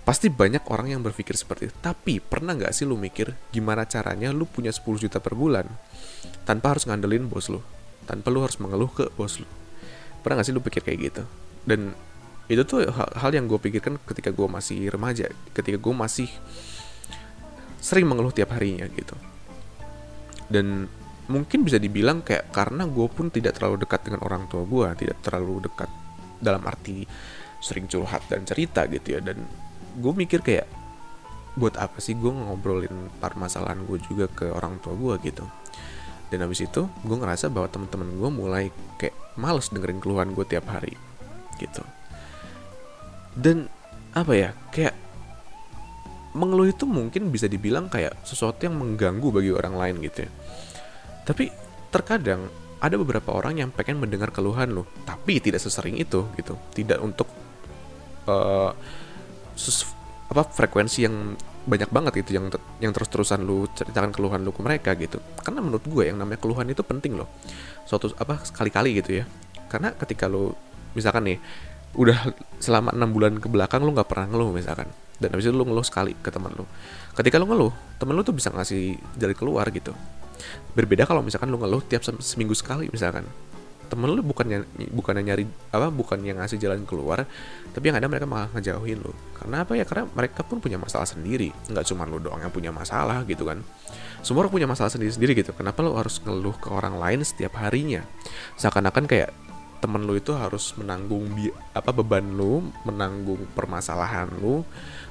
pasti 0.03 0.27
banyak 0.27 0.67
orang 0.67 0.91
yang 0.91 1.01
berpikir 1.01 1.33
seperti 1.33 1.71
itu. 1.71 1.75
Tapi 1.79 2.19
pernah 2.19 2.53
nggak 2.53 2.75
sih 2.75 2.83
lu 2.83 2.99
mikir 2.99 3.31
gimana 3.55 3.87
caranya 3.87 4.35
lu 4.35 4.43
punya 4.43 4.69
10 4.69 4.99
juta 4.99 5.23
per 5.23 5.33
bulan 5.33 5.63
tanpa 6.43 6.75
harus 6.75 6.83
ngandelin 6.83 7.31
bos 7.31 7.47
lu 7.47 7.63
tanpa 8.03 8.27
lu 8.27 8.43
harus 8.43 8.59
mengeluh 8.59 8.91
ke 8.91 9.07
bos 9.15 9.39
lu 9.39 9.47
pernah 10.19 10.39
gak 10.39 10.47
sih 10.51 10.55
lu 10.55 10.63
pikir 10.63 10.83
kayak 10.83 10.99
gitu? 11.11 11.23
Dan 11.63 11.95
itu 12.51 12.67
tuh 12.67 12.83
hal, 12.91 13.09
hal 13.15 13.31
yang 13.31 13.47
gue 13.47 13.55
pikirkan 13.55 13.95
ketika 14.03 14.35
gue 14.35 14.47
masih 14.47 14.91
remaja 14.91 15.31
ketika 15.55 15.79
gue 15.79 15.93
masih 15.95 16.27
sering 17.79 18.07
mengeluh 18.07 18.35
tiap 18.35 18.51
harinya 18.51 18.87
gitu. 18.91 19.15
Dan 20.51 20.91
mungkin 21.31 21.63
bisa 21.63 21.79
dibilang 21.79 22.19
kayak 22.19 22.51
karena 22.51 22.83
gue 22.83 23.07
pun 23.07 23.31
tidak 23.31 23.55
terlalu 23.55 23.87
dekat 23.87 24.03
dengan 24.03 24.27
orang 24.27 24.43
tua 24.51 24.67
gue 24.67 25.07
tidak 25.07 25.23
terlalu 25.23 25.63
dekat 25.63 25.87
dalam 26.43 26.59
arti 26.67 27.07
sering 27.63 27.87
curhat 27.87 28.27
dan 28.27 28.43
cerita 28.43 28.83
gitu 28.91 29.15
ya. 29.15 29.19
Dan 29.23 29.47
gue 29.95 30.13
mikir 30.13 30.43
kayak 30.43 30.67
buat 31.55 31.79
apa 31.79 32.01
sih 32.03 32.17
gue 32.17 32.27
ngobrolin 32.33 33.13
permasalahan 33.23 33.87
gue 33.87 34.01
juga 34.03 34.27
ke 34.27 34.51
orang 34.51 34.83
tua 34.83 34.93
gue 34.99 35.31
gitu. 35.31 35.47
Dan 36.27 36.43
habis 36.43 36.65
itu 36.65 36.89
gue 36.89 37.17
ngerasa 37.17 37.47
bahwa 37.47 37.69
teman-teman 37.71 38.09
gue 38.19 38.29
mulai 38.33 38.65
kayak 38.99 39.13
males 39.37 39.69
dengerin 39.69 40.01
keluhan 40.01 40.33
gue 40.33 40.45
tiap 40.49 40.65
hari 40.67 40.97
gitu. 41.61 41.85
Dan 43.37 43.69
apa 44.13 44.33
ya 44.33 44.49
kayak 44.73 44.93
mengeluh 46.33 46.69
itu 46.69 46.89
mungkin 46.89 47.29
bisa 47.29 47.45
dibilang 47.45 47.89
kayak 47.89 48.17
sesuatu 48.25 48.65
yang 48.65 48.73
mengganggu 48.77 49.29
bagi 49.29 49.53
orang 49.53 49.77
lain 49.77 49.95
gitu 50.01 50.25
ya. 50.25 50.31
Tapi 51.23 51.53
terkadang 51.93 52.49
ada 52.81 52.97
beberapa 52.97 53.31
orang 53.37 53.61
yang 53.61 53.69
pengen 53.69 54.01
mendengar 54.01 54.33
keluhan 54.33 54.73
lo 54.73 54.89
tapi 55.05 55.37
tidak 55.37 55.61
sesering 55.61 56.01
itu 56.01 56.25
gitu. 56.33 56.57
Tidak 56.73 56.97
untuk 56.97 57.42
uh, 58.27 58.71
apa 60.33 60.43
frekuensi 60.49 60.99
yang 61.05 61.37
banyak 61.63 61.89
banget 61.95 62.13
gitu 62.25 62.35
yang 62.35 62.51
yang 62.83 62.91
terus-terusan 62.91 63.39
lu 63.39 63.63
ceritakan 63.71 64.11
keluhan 64.11 64.43
lu 64.43 64.51
ke 64.51 64.61
mereka 64.65 64.91
gitu. 64.99 65.23
Karena 65.39 65.63
menurut 65.63 65.85
gue 65.87 66.11
yang 66.11 66.19
namanya 66.19 66.43
keluhan 66.43 66.67
itu 66.67 66.83
penting 66.83 67.15
loh. 67.15 67.31
Suatu 67.87 68.11
apa 68.19 68.43
sekali-kali 68.43 68.99
gitu 68.99 69.23
ya. 69.23 69.25
Karena 69.71 69.95
ketika 69.95 70.27
lu 70.27 70.51
misalkan 70.91 71.23
nih 71.31 71.39
udah 71.95 72.35
selama 72.59 72.91
enam 72.91 73.09
bulan 73.13 73.39
ke 73.39 73.47
belakang 73.47 73.85
lu 73.85 73.95
nggak 73.95 74.09
pernah 74.11 74.27
ngeluh 74.27 74.51
misalkan. 74.51 74.91
Dan 75.21 75.31
habis 75.31 75.47
itu 75.47 75.55
lu 75.55 75.63
ngeluh 75.63 75.85
sekali 75.87 76.11
ke 76.19 76.27
teman 76.27 76.51
lu. 76.51 76.67
Ketika 77.15 77.39
lu 77.39 77.47
ngeluh 77.47 77.71
teman 77.95 78.19
lu 78.19 78.27
tuh 78.27 78.35
bisa 78.35 78.51
ngasih 78.51 78.99
jari 79.15 79.35
keluar 79.37 79.63
gitu. 79.71 79.95
Berbeda 80.75 81.07
kalau 81.07 81.23
misalkan 81.23 81.47
lu 81.47 81.55
ngeluh 81.63 81.79
tiap 81.87 82.03
seminggu 82.03 82.51
sekali 82.51 82.91
misalkan 82.91 83.23
temen 83.87 84.09
lu 84.09 84.21
bukannya 84.25 84.65
bukannya 84.91 85.23
nyari 85.27 85.45
apa 85.71 85.87
bukan 85.93 86.23
yang 86.25 86.41
ngasih 86.41 86.57
jalan 86.57 86.83
keluar 86.87 87.27
tapi 87.73 87.89
yang 87.89 87.97
ada 87.97 88.05
mereka 88.05 88.29
malah 88.29 88.49
ngejauhin 88.53 89.01
lu. 89.01 89.11
Karena 89.33 89.65
apa 89.65 89.73
ya? 89.73 89.83
Karena 89.83 90.05
mereka 90.13 90.45
pun 90.45 90.61
punya 90.61 90.77
masalah 90.77 91.09
sendiri. 91.09 91.49
Nggak 91.67 91.89
cuma 91.89 92.05
lu 92.05 92.21
doang 92.21 92.39
yang 92.39 92.53
punya 92.53 92.69
masalah 92.69 93.25
gitu 93.25 93.49
kan. 93.49 93.65
Semua 94.21 94.45
orang 94.45 94.53
punya 94.53 94.69
masalah 94.69 94.93
sendiri 94.93 95.11
sendiri 95.11 95.33
gitu. 95.35 95.51
Kenapa 95.57 95.81
lu 95.81 95.97
harus 95.97 96.21
ngeluh 96.21 96.55
ke 96.55 96.69
orang 96.69 96.95
lain 97.01 97.25
setiap 97.25 97.59
harinya? 97.59 98.05
Seakan-akan 98.55 99.09
kayak 99.09 99.33
temen 99.83 100.07
lu 100.07 100.15
itu 100.15 100.31
harus 100.31 100.71
menanggung 100.79 101.27
bi 101.35 101.51
apa 101.75 101.91
beban 101.91 102.23
lu, 102.23 102.63
menanggung 102.87 103.43
permasalahan 103.51 104.31
lu, 104.39 104.63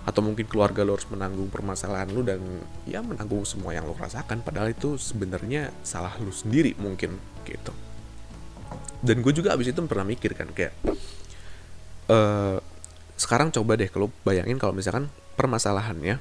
atau 0.09 0.21
mungkin 0.25 0.49
keluarga 0.49 0.81
lu 0.81 0.97
harus 0.97 1.05
menanggung 1.13 1.53
permasalahan 1.53 2.09
lu 2.09 2.25
dan 2.25 2.41
ya 2.89 3.05
menanggung 3.05 3.45
semua 3.45 3.77
yang 3.77 3.85
lu 3.85 3.93
rasakan. 3.93 4.41
Padahal 4.41 4.73
itu 4.73 4.97
sebenarnya 4.97 5.69
salah 5.85 6.17
lu 6.25 6.33
sendiri 6.33 6.73
mungkin 6.81 7.21
gitu. 7.45 7.92
Dan 9.03 9.25
gue 9.25 9.33
juga 9.35 9.55
abis 9.55 9.73
itu 9.73 9.81
pernah 9.87 10.07
mikir 10.07 10.37
kan 10.37 10.49
kayak 10.51 10.73
uh, 12.11 12.59
sekarang 13.19 13.55
coba 13.55 13.79
deh 13.79 13.91
kalau 13.91 14.11
bayangin 14.27 14.59
kalau 14.59 14.75
misalkan 14.75 15.11
permasalahannya 15.39 16.19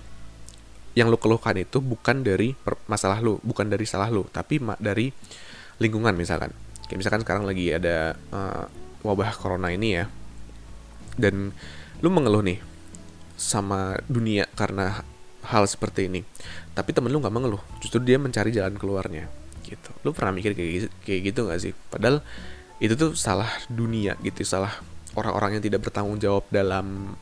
yang 0.91 1.07
lu 1.07 1.15
keluhkan 1.15 1.55
itu 1.55 1.79
bukan 1.79 2.19
dari 2.19 2.51
masalah 2.87 3.23
lu, 3.23 3.39
bukan 3.47 3.71
dari 3.71 3.87
salah 3.87 4.11
lu, 4.11 4.27
tapi 4.27 4.59
dari 4.75 5.07
lingkungan 5.79 6.11
misalkan. 6.19 6.51
Kayak 6.91 6.99
misalkan 6.99 7.21
sekarang 7.23 7.43
lagi 7.47 7.71
ada 7.71 8.19
uh, 8.35 8.67
wabah 9.01 9.33
corona 9.39 9.71
ini 9.73 9.97
ya 9.97 10.05
dan 11.17 11.51
lu 11.99 12.09
mengeluh 12.09 12.45
nih 12.45 12.61
sama 13.35 13.97
dunia 14.05 14.45
karena 14.53 15.01
hal 15.41 15.65
seperti 15.65 16.05
ini 16.05 16.21
tapi 16.77 16.93
temen 16.93 17.09
lu 17.09 17.17
nggak 17.19 17.33
mengeluh 17.33 17.61
justru 17.81 17.97
dia 18.01 18.21
mencari 18.21 18.53
jalan 18.53 18.77
keluarnya 18.77 19.27
gitu 19.71 19.89
lu 20.03 20.11
pernah 20.11 20.35
mikir 20.35 20.51
kayak 20.51 20.71
gitu, 20.75 20.87
kayak 21.07 21.21
gitu 21.31 21.39
gak 21.47 21.59
sih 21.63 21.73
padahal 21.87 22.19
itu 22.81 22.93
tuh 22.97 23.15
salah 23.15 23.47
dunia 23.71 24.19
gitu 24.19 24.43
salah 24.43 24.73
orang-orang 25.15 25.59
yang 25.59 25.63
tidak 25.63 25.87
bertanggung 25.87 26.19
jawab 26.19 26.43
dalam 26.51 27.15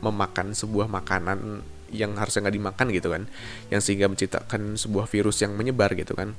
memakan 0.00 0.54
sebuah 0.54 0.88
makanan 0.88 1.66
yang 1.90 2.14
harusnya 2.14 2.46
nggak 2.46 2.56
dimakan 2.56 2.86
gitu 2.94 3.08
kan 3.10 3.22
yang 3.68 3.82
sehingga 3.82 4.06
menciptakan 4.06 4.78
sebuah 4.78 5.10
virus 5.10 5.42
yang 5.42 5.58
menyebar 5.58 5.92
gitu 5.98 6.14
kan 6.14 6.32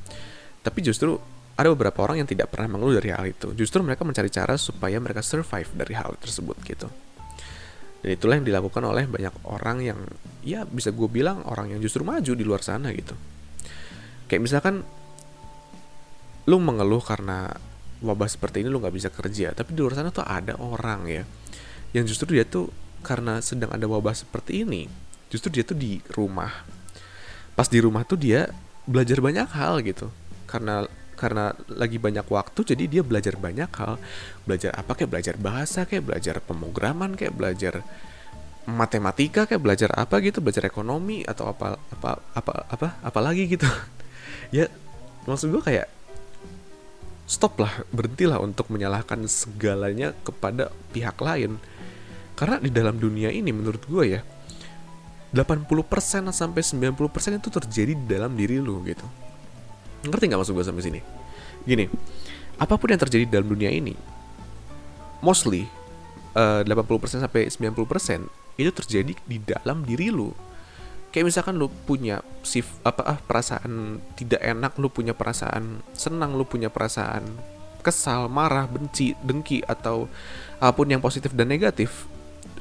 tapi 0.63 0.79
justru 0.79 1.19
ada 1.61 1.67
beberapa 1.73 2.01
orang 2.01 2.23
yang 2.23 2.29
tidak 2.29 2.49
pernah 2.49 2.71
mengeluh 2.71 2.97
dari 2.97 3.13
hal 3.13 3.25
itu. 3.27 3.53
Justru 3.53 3.85
mereka 3.85 4.01
mencari 4.07 4.33
cara 4.33 4.55
supaya 4.55 4.97
mereka 4.97 5.21
survive 5.21 5.69
dari 5.75 5.93
hal 5.93 6.15
tersebut 6.17 6.57
gitu. 6.63 6.87
Dan 8.01 8.09
itulah 8.17 8.41
yang 8.41 8.47
dilakukan 8.47 8.81
oleh 8.81 9.05
banyak 9.05 9.33
orang 9.45 9.77
yang 9.85 9.99
ya 10.41 10.65
bisa 10.65 10.89
gue 10.89 11.05
bilang 11.05 11.45
orang 11.45 11.69
yang 11.69 11.79
justru 11.83 12.01
maju 12.01 12.33
di 12.33 12.41
luar 12.41 12.65
sana 12.65 12.89
gitu. 12.95 13.13
Kayak 14.25 14.41
misalkan 14.41 14.75
lu 16.49 16.57
mengeluh 16.57 17.03
karena 17.03 17.53
wabah 18.01 18.25
seperti 18.25 18.65
ini 18.65 18.69
lu 18.73 18.81
nggak 18.81 18.95
bisa 18.95 19.09
kerja. 19.13 19.53
Tapi 19.53 19.77
di 19.77 19.79
luar 19.81 19.97
sana 19.97 20.09
tuh 20.09 20.25
ada 20.25 20.57
orang 20.57 21.05
ya 21.05 21.23
yang 21.91 22.07
justru 22.07 22.39
dia 22.39 22.47
tuh 22.47 22.71
karena 23.03 23.43
sedang 23.43 23.73
ada 23.73 23.83
wabah 23.83 24.15
seperti 24.15 24.63
ini 24.63 24.87
justru 25.31 25.47
dia 25.53 25.63
tuh 25.63 25.79
di 25.79 26.03
rumah. 26.11 26.51
Pas 27.55 27.67
di 27.71 27.79
rumah 27.79 28.03
tuh 28.03 28.19
dia 28.19 28.51
belajar 28.83 29.23
banyak 29.23 29.47
hal 29.55 29.79
gitu. 29.85 30.11
Karena 30.45 30.83
karena 31.15 31.53
lagi 31.69 32.01
banyak 32.01 32.25
waktu 32.25 32.73
jadi 32.73 32.83
dia 32.89 33.01
belajar 33.05 33.39
banyak 33.39 33.71
hal. 33.71 33.95
Belajar 34.43 34.75
apa 34.75 34.91
kayak? 34.97 35.09
Belajar 35.09 35.35
bahasa 35.39 35.87
kayak? 35.87 36.03
Belajar 36.11 36.35
pemrograman 36.43 37.15
kayak? 37.15 37.31
Belajar 37.31 37.73
matematika 38.67 39.47
kayak? 39.47 39.61
Belajar 39.63 39.89
apa 39.95 40.19
gitu? 40.19 40.43
Belajar 40.43 40.67
ekonomi 40.67 41.23
atau 41.23 41.47
apa 41.47 41.79
apa 41.93 42.19
apa 42.35 42.53
apa 42.67 42.87
apa 42.99 43.19
lagi 43.23 43.47
gitu. 43.47 43.65
Ya 44.51 44.67
maksud 45.23 45.47
gue 45.47 45.63
kayak 45.63 45.87
stop 47.31 47.63
lah 47.63 47.87
berhentilah 47.95 48.43
untuk 48.43 48.67
menyalahkan 48.67 49.23
segalanya 49.31 50.11
kepada 50.27 50.67
pihak 50.91 51.15
lain. 51.23 51.55
Karena 52.35 52.59
di 52.59 52.67
dalam 52.67 52.99
dunia 52.99 53.31
ini 53.31 53.55
menurut 53.55 53.87
gue 53.87 54.19
ya 54.19 54.21
80% 55.31 56.27
sampai 56.35 56.59
90% 56.59 57.39
itu 57.39 57.47
terjadi 57.47 57.93
di 57.95 58.05
dalam 58.11 58.35
diri 58.35 58.59
lu 58.59 58.83
gitu. 58.83 59.07
Ngerti 60.03 60.27
nggak 60.27 60.39
maksud 60.43 60.51
gue 60.59 60.65
sampai 60.67 60.83
sini? 60.83 60.99
Gini 61.63 61.87
apa 62.61 62.77
pun 62.77 62.93
yang 62.93 63.01
terjadi 63.01 63.25
dalam 63.25 63.49
dunia 63.49 63.73
ini 63.73 63.97
mostly 65.25 65.65
uh, 66.37 66.61
80% 66.61 67.25
sampai 67.25 67.49
90% 67.49 68.61
itu 68.61 68.69
terjadi 68.69 69.13
di 69.25 69.37
dalam 69.41 69.81
diri 69.81 70.13
lu 70.13 70.29
kayak 71.11 71.27
misalkan 71.27 71.59
lu 71.59 71.67
punya 71.67 72.23
sif 72.41 72.67
apa 72.87 73.03
ah 73.03 73.19
perasaan 73.19 73.99
tidak 74.15 74.39
enak 74.39 74.75
lu 74.79 74.87
punya 74.87 75.11
perasaan 75.11 75.83
senang 75.91 76.39
lu 76.39 76.47
punya 76.47 76.71
perasaan 76.71 77.27
kesal 77.83 78.31
marah 78.31 78.69
benci 78.69 79.17
dengki 79.19 79.61
atau 79.65 80.07
apa 80.61 80.71
pun 80.71 80.87
yang 80.87 81.03
positif 81.03 81.33
dan 81.35 81.49
negatif 81.51 82.07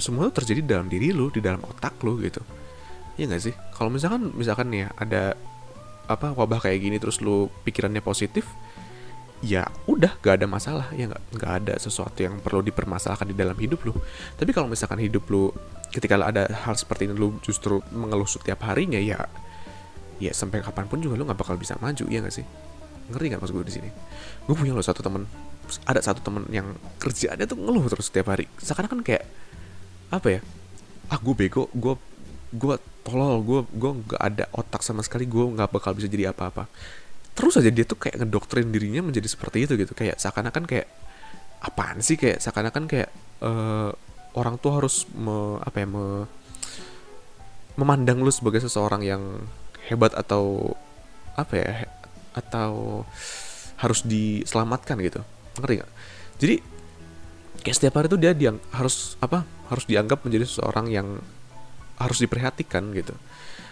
semua 0.00 0.26
itu 0.26 0.42
terjadi 0.42 0.60
dalam 0.64 0.88
diri 0.88 1.12
lu 1.12 1.28
di 1.28 1.44
dalam 1.44 1.60
otak 1.60 2.00
lu 2.02 2.16
gitu. 2.24 2.40
Ya 3.20 3.28
nggak 3.28 3.42
sih? 3.44 3.54
Kalau 3.76 3.92
misalkan 3.92 4.32
misalkan 4.32 4.72
ya 4.72 4.88
ada 4.96 5.36
apa 6.08 6.34
wabah 6.34 6.58
kayak 6.64 6.80
gini 6.82 6.96
terus 6.98 7.22
lu 7.22 7.52
pikirannya 7.62 8.02
positif 8.02 8.48
ya 9.40 9.64
udah 9.88 10.20
gak 10.20 10.37
ada 10.37 10.46
masalah 10.46 10.92
ya 10.92 11.09
nggak 11.09 11.22
nggak 11.33 11.53
ada 11.64 11.74
sesuatu 11.81 12.20
yang 12.20 12.44
perlu 12.44 12.61
dipermasalahkan 12.61 13.24
di 13.33 13.37
dalam 13.37 13.57
hidup 13.57 13.81
lu. 13.88 13.96
Tapi 14.37 14.50
kalau 14.53 14.68
misalkan 14.68 15.00
hidup 15.00 15.24
lu 15.33 15.48
ketika 15.88 16.20
ada 16.20 16.46
hal 16.46 16.76
seperti 16.76 17.09
ini 17.09 17.16
lu 17.16 17.40
justru 17.40 17.81
mengeluh 17.90 18.29
setiap 18.29 18.62
harinya 18.68 19.00
ya 19.00 19.26
ya 20.20 20.33
sampai 20.37 20.61
kapan 20.61 20.87
pun 20.87 21.00
juga 21.00 21.16
lu 21.16 21.24
nggak 21.24 21.40
bakal 21.40 21.57
bisa 21.57 21.81
maju 21.81 22.05
ya 22.12 22.20
gak 22.20 22.35
sih? 22.37 22.44
Ngerti 23.11 23.26
nggak 23.33 23.40
maksud 23.40 23.55
gue 23.57 23.66
di 23.66 23.74
sini? 23.81 23.88
Gue 24.44 24.55
punya 24.55 24.76
lo 24.76 24.85
satu 24.85 25.00
temen 25.00 25.24
ada 25.88 26.00
satu 26.05 26.20
temen 26.20 26.44
yang 26.53 26.76
kerjaannya 27.00 27.46
tuh 27.48 27.57
ngeluh 27.57 27.88
terus 27.88 28.12
setiap 28.12 28.37
hari. 28.37 28.44
Sekarang 28.61 28.92
kan 28.92 29.00
kayak 29.00 29.24
apa 30.12 30.29
ya? 30.37 30.40
Ah 31.09 31.16
gue 31.16 31.33
bego 31.33 31.72
gue 31.72 31.96
gue 32.50 32.76
tolol 33.07 33.40
gue 33.40 33.61
gue 33.72 33.90
nggak 34.05 34.20
ada 34.20 34.44
otak 34.53 34.85
sama 34.85 35.00
sekali 35.00 35.24
gue 35.24 35.40
nggak 35.57 35.70
bakal 35.72 35.96
bisa 35.96 36.11
jadi 36.11 36.35
apa-apa 36.35 36.68
terus 37.40 37.57
aja 37.57 37.72
dia 37.72 37.88
tuh 37.88 37.96
kayak 37.96 38.20
ngedoktrin 38.20 38.68
dirinya 38.68 39.00
menjadi 39.00 39.24
seperti 39.24 39.64
itu 39.64 39.81
gitu. 39.81 39.96
Kayak 39.96 40.20
seakan-akan 40.20 40.68
kayak 40.68 40.92
apaan 41.64 42.05
sih? 42.05 42.20
Kayak 42.20 42.44
seakan-akan 42.44 42.85
kayak 42.85 43.09
uh, 43.40 43.96
orang 44.37 44.61
tuh 44.61 44.76
harus 44.76 45.09
me, 45.16 45.57
apa 45.64 45.81
ya 45.81 45.88
me, 45.88 46.29
memandang 47.81 48.20
lu 48.20 48.29
sebagai 48.29 48.61
seseorang 48.61 49.00
yang 49.00 49.22
hebat 49.88 50.12
atau 50.12 50.76
apa 51.33 51.53
ya 51.57 51.88
atau 52.37 53.03
harus 53.81 54.05
diselamatkan 54.05 55.00
gitu. 55.00 55.24
Ngerti 55.57 55.81
nggak? 55.81 55.92
Jadi 56.37 56.55
kayak 57.64 57.76
setiap 57.81 57.96
hari 57.96 58.12
tuh 58.12 58.20
dia 58.20 58.37
diang 58.37 58.61
harus 58.76 59.16
apa 59.24 59.48
harus 59.72 59.88
dianggap 59.88 60.29
menjadi 60.29 60.44
seseorang 60.44 60.92
yang 60.92 61.09
harus 61.96 62.18
diperhatikan 62.20 62.92
gitu. 62.92 63.16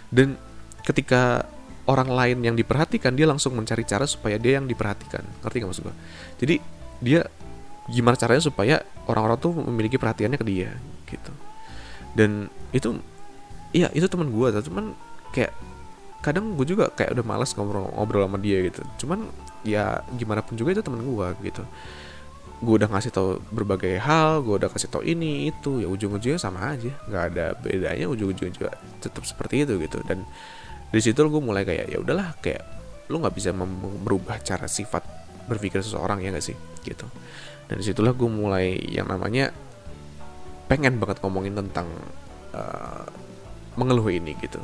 Dan 0.09 0.41
ketika 0.89 1.45
orang 1.89 2.13
lain 2.13 2.39
yang 2.45 2.55
diperhatikan 2.55 3.17
dia 3.17 3.25
langsung 3.25 3.57
mencari 3.57 3.83
cara 3.89 4.05
supaya 4.05 4.37
dia 4.37 4.61
yang 4.61 4.69
diperhatikan. 4.69 5.25
Ngerti 5.41 5.57
nggak 5.59 5.71
maksud 5.73 5.85
gue 5.89 5.97
jadi 6.39 6.55
dia 7.01 7.21
gimana 7.89 8.21
caranya 8.21 8.45
supaya 8.45 8.85
orang-orang 9.09 9.39
tuh 9.41 9.53
memiliki 9.57 9.97
perhatiannya 9.97 10.39
ke 10.39 10.47
dia 10.47 10.71
gitu. 11.09 11.33
Dan 12.13 12.53
itu 12.77 13.01
iya 13.73 13.89
itu 13.97 14.05
teman 14.07 14.29
gue 14.29 14.49
cuman 14.61 14.93
kayak 15.33 15.53
kadang 16.19 16.59
gue 16.59 16.67
juga 16.67 16.91
kayak 16.93 17.15
udah 17.15 17.25
malas 17.25 17.55
ngobrol 17.57 17.89
ngobrol 17.97 18.29
sama 18.29 18.39
dia 18.39 18.61
gitu. 18.69 18.85
Cuman 19.05 19.33
ya 19.65 20.05
gimana 20.21 20.45
pun 20.45 20.61
juga 20.61 20.77
itu 20.77 20.83
teman 20.85 21.01
gue 21.01 21.27
gitu. 21.49 21.65
Gue 22.59 22.75
udah 22.77 22.91
ngasih 22.91 23.15
tau 23.15 23.39
berbagai 23.55 24.03
hal 24.03 24.43
gue 24.43 24.59
udah 24.61 24.69
kasih 24.69 24.91
tau 24.91 25.01
ini 25.01 25.49
itu. 25.49 25.81
Ya 25.81 25.89
ujung-ujungnya 25.89 26.37
sama 26.37 26.75
aja. 26.75 26.93
Nggak 27.09 27.25
ada 27.33 27.47
bedanya 27.57 28.07
ujung-ujungnya 28.11 28.53
juga 28.53 28.71
tetap 29.01 29.25
seperti 29.25 29.65
itu 29.65 29.79
gitu. 29.81 30.03
Dan 30.05 30.29
di 30.89 31.01
situ 31.05 31.21
gue 31.21 31.43
mulai 31.43 31.69
kayak 31.69 31.87
ya 31.93 31.99
udahlah 32.01 32.33
kayak 32.41 32.65
lu 33.13 33.21
nggak 33.21 33.37
bisa 33.37 33.53
merubah 33.57 34.41
cara 34.41 34.69
sifat 34.69 35.05
berpikir 35.49 35.81
seseorang 35.81 36.21
ya 36.21 36.29
gak 36.33 36.45
sih? 36.45 36.57
Gitu. 36.85 37.09
Dan 37.69 37.81
di 37.81 37.85
situlah 37.85 38.13
gue 38.13 38.29
mulai 38.29 38.77
yang 38.85 39.09
namanya 39.09 39.53
pengen 40.69 41.01
banget 41.01 41.25
ngomongin 41.25 41.57
tentang 41.57 41.89
uh, 42.53 43.05
mengeluh 43.81 44.13
ini 44.13 44.37
gitu. 44.45 44.61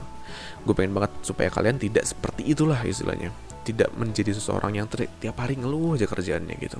Gue 0.65 0.77
pengen 0.77 0.93
banget 0.93 1.13
supaya 1.25 1.49
kalian 1.49 1.81
tidak 1.81 2.05
seperti 2.05 2.53
itulah 2.53 2.81
istilahnya. 2.85 3.33
Tidak 3.65 3.97
menjadi 3.97 4.37
seseorang 4.37 4.77
yang 4.77 4.89
tiap 4.93 5.41
hari 5.41 5.57
ngeluh 5.57 5.97
aja 5.97 6.05
kerjaannya 6.05 6.57
gitu. 6.61 6.77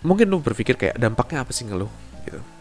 Mungkin 0.00 0.32
lu 0.32 0.40
berpikir 0.40 0.80
kayak 0.80 0.96
dampaknya 0.96 1.44
apa 1.44 1.52
sih 1.52 1.68
ngeluh? 1.68 1.92
Gitu 2.24 2.55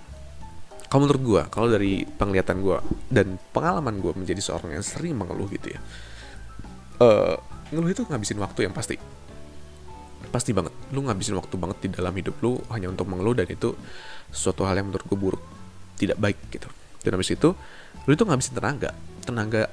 kalau 0.89 1.09
menurut 1.09 1.23
gue 1.23 1.41
kalau 1.49 1.67
dari 1.69 2.05
penglihatan 2.05 2.61
gue 2.61 2.77
dan 3.09 3.41
pengalaman 3.51 3.99
gue 3.99 4.13
menjadi 4.13 4.41
seorang 4.41 4.77
yang 4.77 4.85
sering 4.85 5.17
mengeluh 5.17 5.49
gitu 5.49 5.73
ya 5.73 5.79
uh, 6.99 7.35
ngeluh 7.73 7.91
itu 7.91 8.03
ngabisin 8.05 8.39
waktu 8.39 8.69
yang 8.69 8.73
pasti. 8.75 8.95
Pasti 10.29 10.51
banget. 10.51 10.73
Lu 10.91 11.05
ngabisin 11.05 11.35
waktu 11.37 11.55
banget 11.55 11.77
di 11.85 11.89
dalam 11.95 12.13
hidup 12.13 12.35
lu 12.43 12.59
hanya 12.71 12.91
untuk 12.91 13.07
mengeluh 13.09 13.35
dan 13.35 13.47
itu 13.49 13.73
suatu 14.29 14.67
hal 14.67 14.77
yang 14.77 14.91
menurut 14.91 15.05
gue 15.05 15.17
buruk 15.17 15.43
tidak 15.95 16.19
baik 16.19 16.37
gitu. 16.51 16.67
Dan 17.01 17.15
habis 17.15 17.31
itu 17.31 17.55
lu 18.05 18.11
itu 18.11 18.23
ngabisin 18.25 18.53
tenaga. 18.57 18.91
Tenaga 19.23 19.71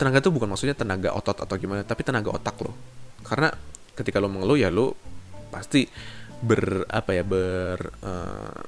tenaga 0.00 0.16
itu 0.24 0.32
bukan 0.32 0.48
maksudnya 0.48 0.72
tenaga 0.72 1.12
otot 1.12 1.44
atau 1.44 1.54
gimana 1.60 1.84
tapi 1.84 2.00
tenaga 2.00 2.32
otak 2.32 2.56
lo 2.64 2.72
karena 3.20 3.52
ketika 3.92 4.16
lo 4.16 4.32
mengeluh 4.32 4.56
ya 4.56 4.72
lo 4.72 4.96
pasti 5.52 5.84
ber 6.40 6.88
apa 6.88 7.10
ya 7.12 7.20
ber 7.20 8.00
uh, 8.00 8.64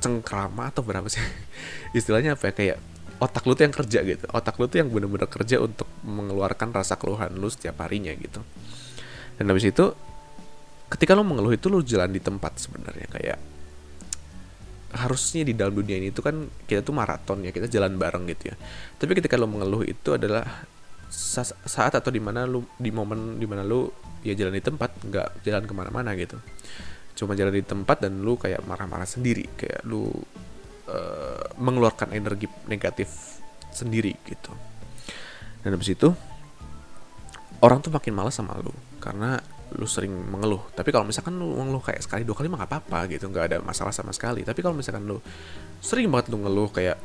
bercengkrama 0.00 0.72
atau 0.72 0.80
berapa 0.80 1.04
sih? 1.12 1.20
Istilahnya 1.98 2.40
apa 2.40 2.48
ya? 2.48 2.52
Kayak 2.56 2.78
otak 3.20 3.44
lu 3.44 3.52
tuh 3.52 3.68
yang 3.68 3.76
kerja 3.76 4.00
gitu. 4.00 4.24
Otak 4.32 4.56
lu 4.56 4.64
tuh 4.64 4.80
yang 4.80 4.88
bener-bener 4.88 5.28
kerja 5.28 5.60
untuk 5.60 5.84
mengeluarkan 6.00 6.72
rasa 6.72 6.96
keluhan 6.96 7.36
lu 7.36 7.52
setiap 7.52 7.84
harinya 7.84 8.16
gitu. 8.16 8.40
Dan 9.36 9.52
habis 9.52 9.68
itu 9.68 9.92
ketika 10.88 11.12
lo 11.12 11.20
mengeluh 11.20 11.52
itu 11.52 11.68
lo 11.68 11.84
jalan 11.84 12.08
di 12.08 12.24
tempat 12.24 12.56
sebenarnya. 12.56 13.06
Kayak 13.12 13.38
harusnya 14.90 15.46
di 15.46 15.54
dalam 15.54 15.76
dunia 15.76 16.02
ini 16.02 16.10
itu 16.10 16.18
kan 16.18 16.50
kita 16.66 16.82
tuh 16.82 16.90
maraton 16.90 17.44
ya 17.44 17.52
kita 17.52 17.68
jalan 17.68 18.00
bareng 18.00 18.24
gitu 18.32 18.50
ya. 18.50 18.56
Tapi 18.96 19.12
ketika 19.12 19.36
lo 19.36 19.44
mengeluh 19.44 19.84
itu 19.84 20.16
adalah 20.16 20.64
saat 21.10 21.92
atau 21.92 22.08
di 22.08 22.22
mana 22.22 22.48
lo 22.48 22.64
di 22.80 22.88
momen 22.88 23.36
di 23.36 23.44
mana 23.44 23.66
lo 23.66 23.92
ya 24.24 24.32
jalan 24.32 24.56
di 24.56 24.64
tempat 24.64 24.90
nggak 25.04 25.28
jalan 25.42 25.64
ke 25.66 25.72
mana-mana 25.74 26.14
gitu 26.14 26.38
cuma 27.20 27.36
jalan 27.36 27.52
di 27.52 27.60
tempat 27.60 28.00
dan 28.00 28.24
lo 28.24 28.40
kayak 28.40 28.64
marah-marah 28.64 29.04
sendiri 29.04 29.44
kayak 29.60 29.84
lo 29.84 30.08
uh, 30.08 31.44
mengeluarkan 31.60 32.16
energi 32.16 32.48
negatif 32.64 33.40
sendiri 33.68 34.16
gitu. 34.24 34.50
Dan 35.60 35.76
habis 35.76 35.92
itu 35.92 36.08
orang 37.60 37.84
tuh 37.84 37.92
makin 37.92 38.16
malas 38.16 38.40
sama 38.40 38.56
lo 38.56 38.72
karena 38.96 39.36
lu 39.76 39.86
sering 39.86 40.10
mengeluh. 40.10 40.72
Tapi 40.72 40.90
kalau 40.90 41.04
misalkan 41.04 41.36
lu 41.36 41.54
mengeluh 41.54 41.84
kayak 41.84 42.00
sekali 42.02 42.24
dua 42.24 42.34
kali 42.34 42.48
mah 42.50 42.64
gak 42.64 42.70
apa-apa 42.72 42.98
gitu 43.12 43.28
nggak 43.30 43.44
ada 43.52 43.58
masalah 43.60 43.92
sama 43.92 44.10
sekali. 44.10 44.42
Tapi 44.42 44.58
kalau 44.64 44.74
misalkan 44.74 45.04
lu 45.04 45.20
sering 45.78 46.08
banget 46.08 46.32
lu 46.32 46.42
ngeluh 46.42 46.72
kayak 46.72 46.96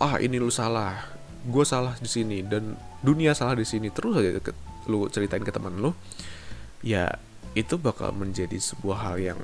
ah 0.00 0.16
ini 0.18 0.40
lu 0.40 0.48
salah 0.48 0.96
gue 1.46 1.64
salah 1.64 1.94
di 1.96 2.10
sini 2.10 2.42
dan 2.42 2.74
dunia 3.00 3.30
salah 3.32 3.54
di 3.54 3.62
sini 3.62 3.88
terus 3.94 4.18
aja 4.18 4.34
lu 4.90 5.06
ceritain 5.06 5.40
ke 5.46 5.54
teman 5.54 5.78
lu 5.78 5.94
ya 6.82 7.06
itu 7.56 7.80
bakal 7.80 8.12
menjadi 8.12 8.60
sebuah 8.60 9.08
hal 9.08 9.16
yang 9.16 9.40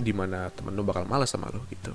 di 0.00 0.12
mana 0.16 0.48
temen 0.48 0.72
lu 0.72 0.84
bakal 0.84 1.04
malas 1.04 1.36
sama 1.36 1.52
lu 1.52 1.60
gitu. 1.68 1.92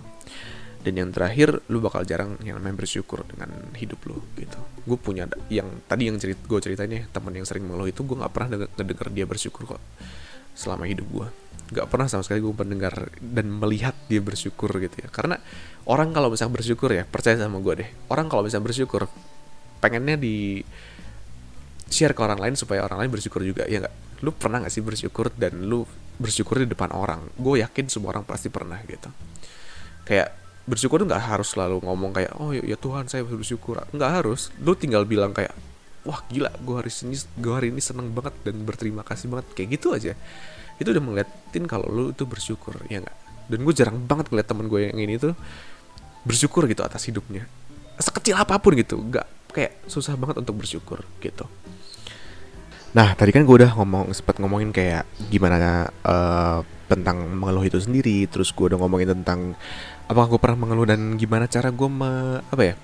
Dan 0.82 0.98
yang 0.98 1.10
terakhir 1.14 1.62
lu 1.70 1.82
bakal 1.82 2.06
jarang 2.06 2.38
yang 2.42 2.58
namanya 2.58 2.86
bersyukur 2.86 3.26
dengan 3.26 3.50
hidup 3.74 4.02
lu 4.06 4.22
gitu. 4.38 4.58
Gue 4.86 4.98
punya 5.02 5.26
yang 5.50 5.82
tadi 5.90 6.10
yang 6.10 6.22
cerit 6.22 6.38
gue 6.46 6.60
ceritanya 6.62 7.10
teman 7.10 7.34
yang 7.34 7.46
sering 7.46 7.66
mengeluh 7.66 7.90
itu 7.90 8.06
gue 8.06 8.18
nggak 8.18 8.34
pernah 8.34 8.50
denger, 8.58 8.70
denger 8.78 9.08
dia 9.14 9.26
bersyukur 9.26 9.78
kok 9.78 9.82
selama 10.52 10.84
hidup 10.84 11.08
gue 11.10 11.28
nggak 11.72 11.88
pernah 11.88 12.04
sama 12.12 12.22
sekali 12.28 12.44
gue 12.44 12.52
mendengar 12.52 12.94
dan 13.24 13.48
melihat 13.48 13.96
dia 14.12 14.20
bersyukur 14.20 14.70
gitu 14.78 14.96
ya. 15.02 15.08
Karena 15.08 15.40
orang 15.88 16.12
kalau 16.12 16.28
misalnya 16.28 16.60
bersyukur 16.60 16.92
ya 16.92 17.08
percaya 17.08 17.40
sama 17.40 17.64
gue 17.64 17.74
deh. 17.82 17.90
Orang 18.12 18.28
kalau 18.28 18.44
misalnya 18.44 18.68
bersyukur 18.68 19.08
pengennya 19.80 20.20
di 20.20 20.62
share 21.88 22.12
ke 22.12 22.22
orang 22.22 22.40
lain 22.44 22.56
supaya 22.60 22.84
orang 22.84 23.08
lain 23.08 23.12
bersyukur 23.16 23.42
juga 23.42 23.64
ya 23.72 23.88
nggak 23.88 23.96
lu 24.22 24.30
pernah 24.34 24.62
nggak 24.62 24.74
sih 24.74 24.86
bersyukur 24.86 25.34
dan 25.34 25.66
lu 25.66 25.86
bersyukur 26.22 26.62
di 26.62 26.70
depan 26.70 26.94
orang? 26.94 27.26
Gue 27.38 27.66
yakin 27.66 27.90
semua 27.90 28.14
orang 28.14 28.26
pasti 28.26 28.54
pernah 28.54 28.78
gitu. 28.86 29.10
Kayak 30.06 30.38
bersyukur 30.70 31.02
tuh 31.02 31.10
nggak 31.10 31.26
harus 31.26 31.50
selalu 31.58 31.82
ngomong 31.82 32.14
kayak 32.14 32.38
oh 32.38 32.54
ya 32.54 32.78
Tuhan 32.78 33.10
saya 33.10 33.26
bersyukur. 33.26 33.82
Nggak 33.90 34.12
harus. 34.22 34.54
Lu 34.62 34.78
tinggal 34.78 35.10
bilang 35.10 35.34
kayak 35.34 35.54
wah 36.06 36.22
gila 36.30 36.50
gue 36.54 36.76
hari 36.78 36.90
ini 36.90 37.18
gue 37.18 37.54
hari 37.54 37.68
ini 37.74 37.82
seneng 37.82 38.10
banget 38.14 38.34
dan 38.46 38.62
berterima 38.62 39.02
kasih 39.02 39.34
banget. 39.34 39.50
Kayak 39.58 39.68
gitu 39.82 39.88
aja. 39.98 40.14
Itu 40.78 40.94
udah 40.94 41.02
ngeliatin 41.02 41.66
kalau 41.66 41.90
lu 41.90 42.04
itu 42.14 42.24
bersyukur 42.30 42.78
ya 42.94 43.02
nggak? 43.02 43.18
Dan 43.50 43.60
gue 43.66 43.74
jarang 43.74 43.98
banget 44.06 44.30
ngeliat 44.30 44.48
temen 44.48 44.66
gue 44.70 44.80
yang 44.94 44.98
ini 45.02 45.18
tuh 45.18 45.34
bersyukur 46.22 46.70
gitu 46.70 46.86
atas 46.86 47.10
hidupnya. 47.10 47.50
Sekecil 47.98 48.38
apa 48.38 48.62
pun 48.62 48.78
gitu. 48.78 49.02
Nggak 49.02 49.26
kayak 49.52 49.84
susah 49.90 50.16
banget 50.16 50.40
untuk 50.46 50.62
bersyukur 50.62 51.04
gitu 51.20 51.46
Nah, 52.92 53.16
tadi 53.16 53.32
kan 53.32 53.48
gue 53.48 53.56
udah 53.56 53.72
ngomong 53.80 54.12
sempat 54.12 54.36
ngomongin 54.44 54.76
kayak 54.76 55.08
gimana 55.32 55.88
uh, 56.04 56.60
tentang 56.92 57.24
mengeluh 57.40 57.64
itu 57.64 57.80
sendiri, 57.80 58.28
terus 58.28 58.52
gue 58.52 58.68
udah 58.68 58.80
ngomongin 58.84 59.16
tentang 59.16 59.56
apakah 60.12 60.36
gue 60.36 60.40
pernah 60.44 60.68
mengeluh 60.68 60.84
dan 60.84 61.16
gimana 61.16 61.48
cara 61.48 61.72
gue 61.72 61.88
me, 61.88 62.44
apa 62.44 62.64
ya 62.68 62.76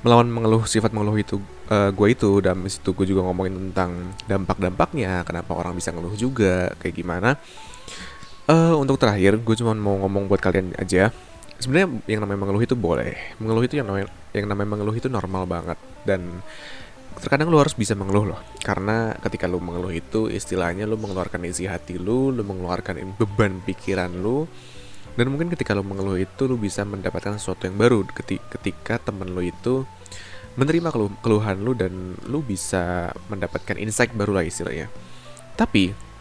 melawan 0.00 0.28
mengeluh 0.28 0.64
sifat 0.68 0.92
mengeluh 0.92 1.16
itu 1.16 1.40
uh, 1.72 1.88
gue 1.92 2.08
itu 2.12 2.40
dan 2.44 2.60
situ 2.68 2.92
gue 2.92 3.04
juga 3.08 3.24
ngomongin 3.24 3.68
tentang 3.68 4.16
dampak-dampaknya, 4.24 5.28
kenapa 5.28 5.52
orang 5.52 5.76
bisa 5.76 5.92
ngeluh 5.92 6.16
juga, 6.16 6.72
kayak 6.80 6.96
gimana. 6.96 7.36
Uh, 8.48 8.80
untuk 8.80 8.96
terakhir, 8.96 9.36
gue 9.44 9.54
cuma 9.60 9.76
mau 9.76 10.00
ngomong 10.04 10.24
buat 10.24 10.40
kalian 10.40 10.72
aja. 10.80 11.12
Sebenarnya 11.60 12.00
yang 12.08 12.24
namanya 12.24 12.48
mengeluh 12.48 12.64
itu 12.64 12.76
boleh, 12.76 13.36
mengeluh 13.36 13.64
itu 13.64 13.76
yang 13.76 13.88
namanya 13.92 14.08
yang 14.32 14.48
namanya 14.48 14.68
mengeluh 14.72 14.96
itu 14.96 15.08
normal 15.12 15.44
banget 15.44 15.78
dan 16.02 16.42
terkadang 17.20 17.50
lu 17.50 17.58
harus 17.58 17.74
bisa 17.74 17.94
mengeluh 17.94 18.34
loh. 18.34 18.40
Karena 18.62 19.14
ketika 19.22 19.46
lu 19.46 19.62
mengeluh 19.62 19.92
itu 19.94 20.26
istilahnya 20.30 20.88
lu 20.88 20.98
mengeluarkan 20.98 21.44
isi 21.46 21.68
hati 21.68 21.98
lu 21.98 22.34
lu 22.34 22.42
mengeluarkan 22.42 23.00
beban 23.18 23.62
pikiran 23.62 24.10
lu. 24.10 24.46
Dan 25.14 25.30
mungkin 25.30 25.46
ketika 25.54 25.78
lu 25.78 25.86
mengeluh 25.86 26.18
itu 26.18 26.50
lu 26.50 26.58
bisa 26.58 26.82
mendapatkan 26.82 27.38
sesuatu 27.38 27.70
yang 27.70 27.78
baru. 27.78 28.02
Ketika 28.50 28.98
temen 28.98 29.30
lu 29.30 29.42
itu 29.46 29.86
menerima 30.54 30.94
keluh 30.94 31.10
keluhan 31.22 31.58
lu 31.62 31.74
dan 31.74 32.14
lu 32.30 32.42
bisa 32.42 33.10
mendapatkan 33.30 33.78
insight 33.78 34.14
baru 34.14 34.38
lah 34.38 34.44
istilahnya. 34.46 34.90
Tapi 35.54 36.14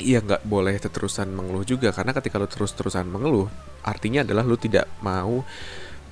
Iya 0.00 0.24
nggak 0.24 0.48
boleh 0.48 0.80
terusan 0.80 1.28
mengeluh 1.36 1.68
juga. 1.68 1.92
Karena 1.92 2.16
ketika 2.16 2.40
lu 2.40 2.48
terus-terusan 2.48 3.04
mengeluh 3.04 3.52
artinya 3.84 4.24
adalah 4.24 4.46
lu 4.46 4.56
tidak 4.56 4.88
mau 5.04 5.44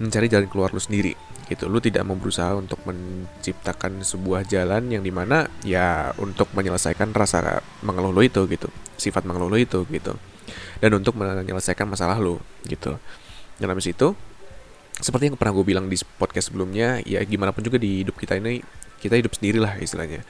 mencari 0.01 0.27
jalan 0.33 0.49
keluar 0.49 0.73
lu 0.73 0.81
sendiri 0.81 1.13
gitu. 1.47 1.69
Lu 1.69 1.79
tidak 1.79 2.09
mau 2.09 2.17
berusaha 2.17 2.57
untuk 2.57 2.81
menciptakan 2.89 4.01
sebuah 4.01 4.49
jalan 4.49 4.89
yang 4.89 5.05
di 5.05 5.13
mana 5.13 5.45
ya 5.61 6.15
untuk 6.17 6.49
menyelesaikan 6.57 7.13
rasa 7.13 7.61
mengeluh 7.85 8.11
lu 8.11 8.25
itu 8.25 8.49
gitu. 8.49 8.73
Sifat 8.97 9.29
mengeluh 9.29 9.53
lu 9.53 9.61
itu 9.61 9.85
gitu. 9.93 10.17
Dan 10.81 10.97
untuk 10.97 11.21
menyelesaikan 11.21 11.85
masalah 11.85 12.17
lu 12.17 12.41
gitu. 12.65 12.97
Dalam 13.61 13.77
situ 13.79 14.17
seperti 14.97 15.33
yang 15.33 15.37
pernah 15.37 15.53
gue 15.57 15.65
bilang 15.65 15.87
di 15.89 15.97
podcast 16.17 16.53
sebelumnya 16.53 17.01
ya 17.05 17.21
gimana 17.25 17.53
pun 17.53 17.65
juga 17.65 17.81
di 17.81 18.05
hidup 18.05 18.21
kita 18.21 18.37
ini 18.37 18.61
kita 19.01 19.21
hidup 19.21 19.37
sendirilah 19.37 19.81
istilahnya. 19.85 20.25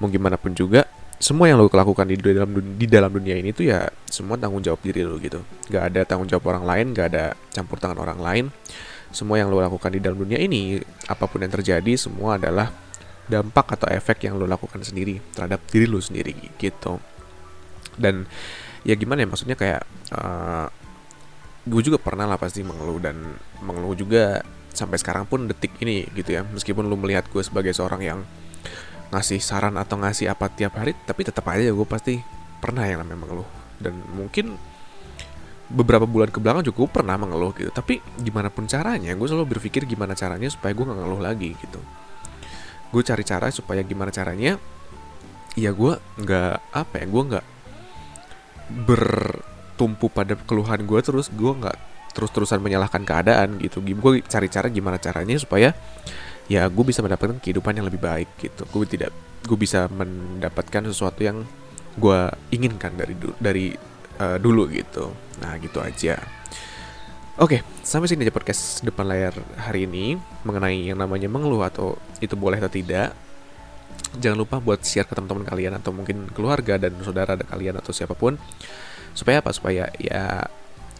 Mau 0.00 0.08
gimana 0.08 0.40
pun 0.40 0.56
juga 0.56 0.88
semua 1.20 1.52
yang 1.52 1.60
lo 1.60 1.68
lakukan 1.68 2.08
di 2.08 2.16
dalam 2.16 2.48
di 2.80 2.86
dalam 2.88 3.12
dunia 3.12 3.36
ini 3.36 3.52
tuh 3.52 3.68
ya 3.68 3.92
semua 4.08 4.40
tanggung 4.40 4.64
jawab 4.64 4.80
diri 4.80 5.04
lo 5.04 5.20
gitu. 5.20 5.44
Gak 5.68 5.92
ada 5.92 6.00
tanggung 6.08 6.28
jawab 6.28 6.56
orang 6.56 6.64
lain 6.64 6.86
gak 6.96 7.12
ada 7.12 7.24
campur 7.52 7.76
tangan 7.76 8.00
orang 8.00 8.20
lain 8.20 8.44
semua 9.10 9.42
yang 9.42 9.50
lo 9.50 9.58
lakukan 9.58 9.90
di 9.90 10.00
dalam 10.02 10.18
dunia 10.18 10.38
ini, 10.38 10.78
apa 11.10 11.26
pun 11.26 11.42
yang 11.42 11.50
terjadi, 11.50 11.92
semua 11.98 12.38
adalah 12.38 12.70
dampak 13.30 13.78
atau 13.78 13.86
efek 13.90 14.26
yang 14.26 14.38
lo 14.38 14.46
lakukan 14.46 14.82
sendiri 14.82 15.18
terhadap 15.34 15.62
diri 15.70 15.86
lo 15.86 15.98
sendiri 16.02 16.34
gitu. 16.58 16.98
Dan 17.94 18.26
ya 18.86 18.94
gimana 18.96 19.22
ya 19.22 19.28
maksudnya 19.28 19.56
kayak 19.58 19.82
uh, 20.16 20.66
gue 21.68 21.82
juga 21.84 22.00
pernah 22.00 22.24
lah 22.24 22.40
pasti 22.40 22.64
mengeluh 22.64 22.98
dan 22.98 23.16
mengeluh 23.60 23.92
juga 23.92 24.40
sampai 24.72 24.96
sekarang 24.96 25.28
pun 25.28 25.44
detik 25.44 25.76
ini 25.84 26.08
gitu 26.16 26.40
ya 26.40 26.46
meskipun 26.46 26.88
lo 26.88 26.96
melihat 26.96 27.28
gue 27.28 27.42
sebagai 27.44 27.76
seorang 27.76 28.00
yang 28.00 28.20
ngasih 29.10 29.42
saran 29.42 29.76
atau 29.76 29.98
ngasih 29.98 30.30
apa 30.30 30.48
tiap 30.48 30.78
hari 30.78 30.94
tapi 31.04 31.26
tetap 31.26 31.44
aja 31.50 31.68
gue 31.68 31.86
pasti 31.86 32.22
pernah 32.62 32.86
yang 32.86 33.02
namanya 33.02 33.26
mengeluh 33.26 33.48
dan 33.82 33.98
mungkin 34.14 34.56
beberapa 35.70 36.02
bulan 36.02 36.34
ke 36.34 36.42
belakang 36.42 36.66
juga 36.66 36.84
gue 36.84 36.90
pernah 36.90 37.14
mengeluh 37.14 37.54
gitu. 37.54 37.70
Tapi 37.70 38.02
gimana 38.18 38.50
pun 38.50 38.66
caranya 38.66 39.14
gue 39.14 39.26
selalu 39.30 39.56
berpikir 39.56 39.86
gimana 39.86 40.18
caranya 40.18 40.50
supaya 40.50 40.74
gue 40.74 40.84
nggak 40.84 40.98
ngeluh 40.98 41.22
lagi 41.22 41.54
gitu. 41.54 41.80
Gue 42.90 43.02
cari 43.06 43.22
cara 43.22 43.48
supaya 43.54 43.80
gimana 43.86 44.10
caranya 44.10 44.58
ya 45.54 45.70
gue 45.70 45.92
nggak 45.98 46.54
apa 46.74 46.94
ya 46.98 47.06
gue 47.06 47.22
nggak 47.34 47.46
bertumpu 48.86 50.10
pada 50.10 50.34
keluhan 50.34 50.82
gue 50.86 51.00
terus 51.02 51.30
gue 51.30 51.52
nggak 51.54 51.78
terus-terusan 52.18 52.58
menyalahkan 52.58 53.06
keadaan 53.06 53.62
gitu. 53.62 53.78
Gue 53.80 54.26
cari 54.26 54.50
cara 54.50 54.66
gimana 54.66 54.98
caranya 54.98 55.38
supaya 55.38 55.70
ya 56.50 56.66
gue 56.66 56.84
bisa 56.84 56.98
mendapatkan 56.98 57.38
kehidupan 57.38 57.78
yang 57.78 57.86
lebih 57.86 58.02
baik 58.02 58.34
gitu. 58.42 58.66
Gue 58.74 58.90
tidak 58.90 59.14
gue 59.46 59.54
bisa 59.56 59.86
mendapatkan 59.86 60.90
sesuatu 60.90 61.22
yang 61.22 61.46
gue 61.94 62.20
inginkan 62.50 62.94
dari 62.98 63.14
dari 63.38 63.66
uh, 64.20 64.36
dulu 64.36 64.68
gitu. 64.68 65.08
Nah 65.40 65.56
gitu 65.56 65.80
aja. 65.80 66.20
Oke, 67.40 67.64
sampai 67.80 68.12
sini 68.12 68.28
aja 68.28 68.36
podcast 68.36 68.84
depan 68.84 69.08
layar 69.08 69.32
hari 69.56 69.88
ini 69.88 70.20
mengenai 70.44 70.92
yang 70.92 71.00
namanya 71.00 71.24
mengeluh 71.24 71.64
atau 71.64 71.96
itu 72.20 72.36
boleh 72.36 72.60
atau 72.60 72.68
tidak. 72.68 73.16
Jangan 74.20 74.36
lupa 74.36 74.60
buat 74.60 74.84
share 74.84 75.08
ke 75.08 75.16
teman-teman 75.16 75.48
kalian 75.48 75.72
atau 75.80 75.88
mungkin 75.94 76.28
keluarga 76.36 76.76
dan 76.76 76.92
saudara 77.00 77.40
kalian 77.40 77.80
atau 77.80 77.96
siapa 77.96 78.12
pun. 78.12 78.36
Supaya 79.16 79.40
apa? 79.40 79.56
Supaya 79.56 79.88
ya 79.96 80.44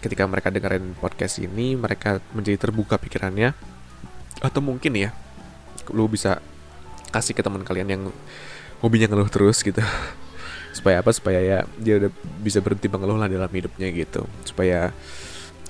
ketika 0.01 0.25
mereka 0.25 0.49
dengerin 0.49 0.97
podcast 0.97 1.45
ini 1.45 1.77
mereka 1.77 2.25
menjadi 2.33 2.57
terbuka 2.57 2.97
pikirannya 2.97 3.53
atau 4.41 4.61
mungkin 4.65 4.97
ya 4.97 5.13
lu 5.93 6.09
bisa 6.09 6.41
kasih 7.13 7.37
ke 7.37 7.45
teman 7.45 7.61
kalian 7.61 7.89
yang 7.93 8.03
hobinya 8.81 9.13
ngeluh 9.13 9.29
terus 9.29 9.61
gitu 9.61 9.85
supaya 10.71 11.03
apa? 11.03 11.11
Supaya 11.11 11.39
ya 11.43 11.59
dia 11.79 11.99
udah 12.01 12.11
bisa 12.41 12.63
berhenti 12.63 12.87
mengeluh 12.87 13.19
lah 13.19 13.31
dalam 13.31 13.51
hidupnya 13.51 13.91
gitu. 13.91 14.27
Supaya 14.47 14.95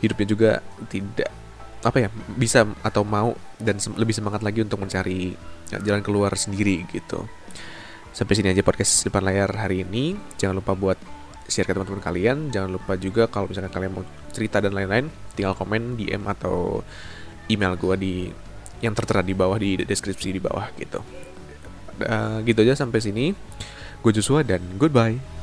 hidupnya 0.00 0.26
juga 0.28 0.50
tidak 0.88 1.30
apa 1.80 1.96
ya 1.96 2.08
bisa 2.36 2.68
atau 2.84 3.08
mau 3.08 3.32
dan 3.56 3.80
sem 3.80 3.96
lebih 3.96 4.12
semangat 4.12 4.44
lagi 4.44 4.60
untuk 4.60 4.84
mencari 4.84 5.32
jalan 5.72 6.04
keluar 6.04 6.32
sendiri 6.36 6.84
gitu. 6.92 7.24
Sampai 8.10 8.34
sini 8.36 8.50
aja 8.50 8.60
podcast 8.60 9.06
depan 9.06 9.22
layar 9.22 9.48
hari 9.54 9.86
ini. 9.86 10.18
Jangan 10.36 10.60
lupa 10.60 10.74
buat 10.74 10.98
share 11.46 11.66
ke 11.66 11.72
teman-teman 11.72 12.02
kalian. 12.02 12.50
Jangan 12.50 12.70
lupa 12.74 12.98
juga 12.98 13.30
kalau 13.30 13.48
misalkan 13.48 13.72
kalian 13.72 13.92
mau 13.96 14.04
cerita 14.34 14.58
dan 14.60 14.74
lain-lain 14.74 15.08
tinggal 15.34 15.54
komen 15.54 15.96
DM 15.96 16.26
atau 16.26 16.82
email 17.48 17.74
gue 17.78 17.94
di 17.98 18.14
yang 18.80 18.96
tertera 18.96 19.20
di 19.20 19.34
bawah 19.36 19.56
di 19.56 19.78
deskripsi 19.80 20.36
di 20.36 20.40
bawah 20.42 20.68
gitu. 20.76 21.00
Uh, 22.00 22.40
gitu 22.48 22.64
aja 22.64 22.80
sampai 22.80 22.96
sini 23.04 23.36
Gue 24.00 24.12
Joshua 24.16 24.40
dan 24.40 24.64
goodbye. 24.80 25.39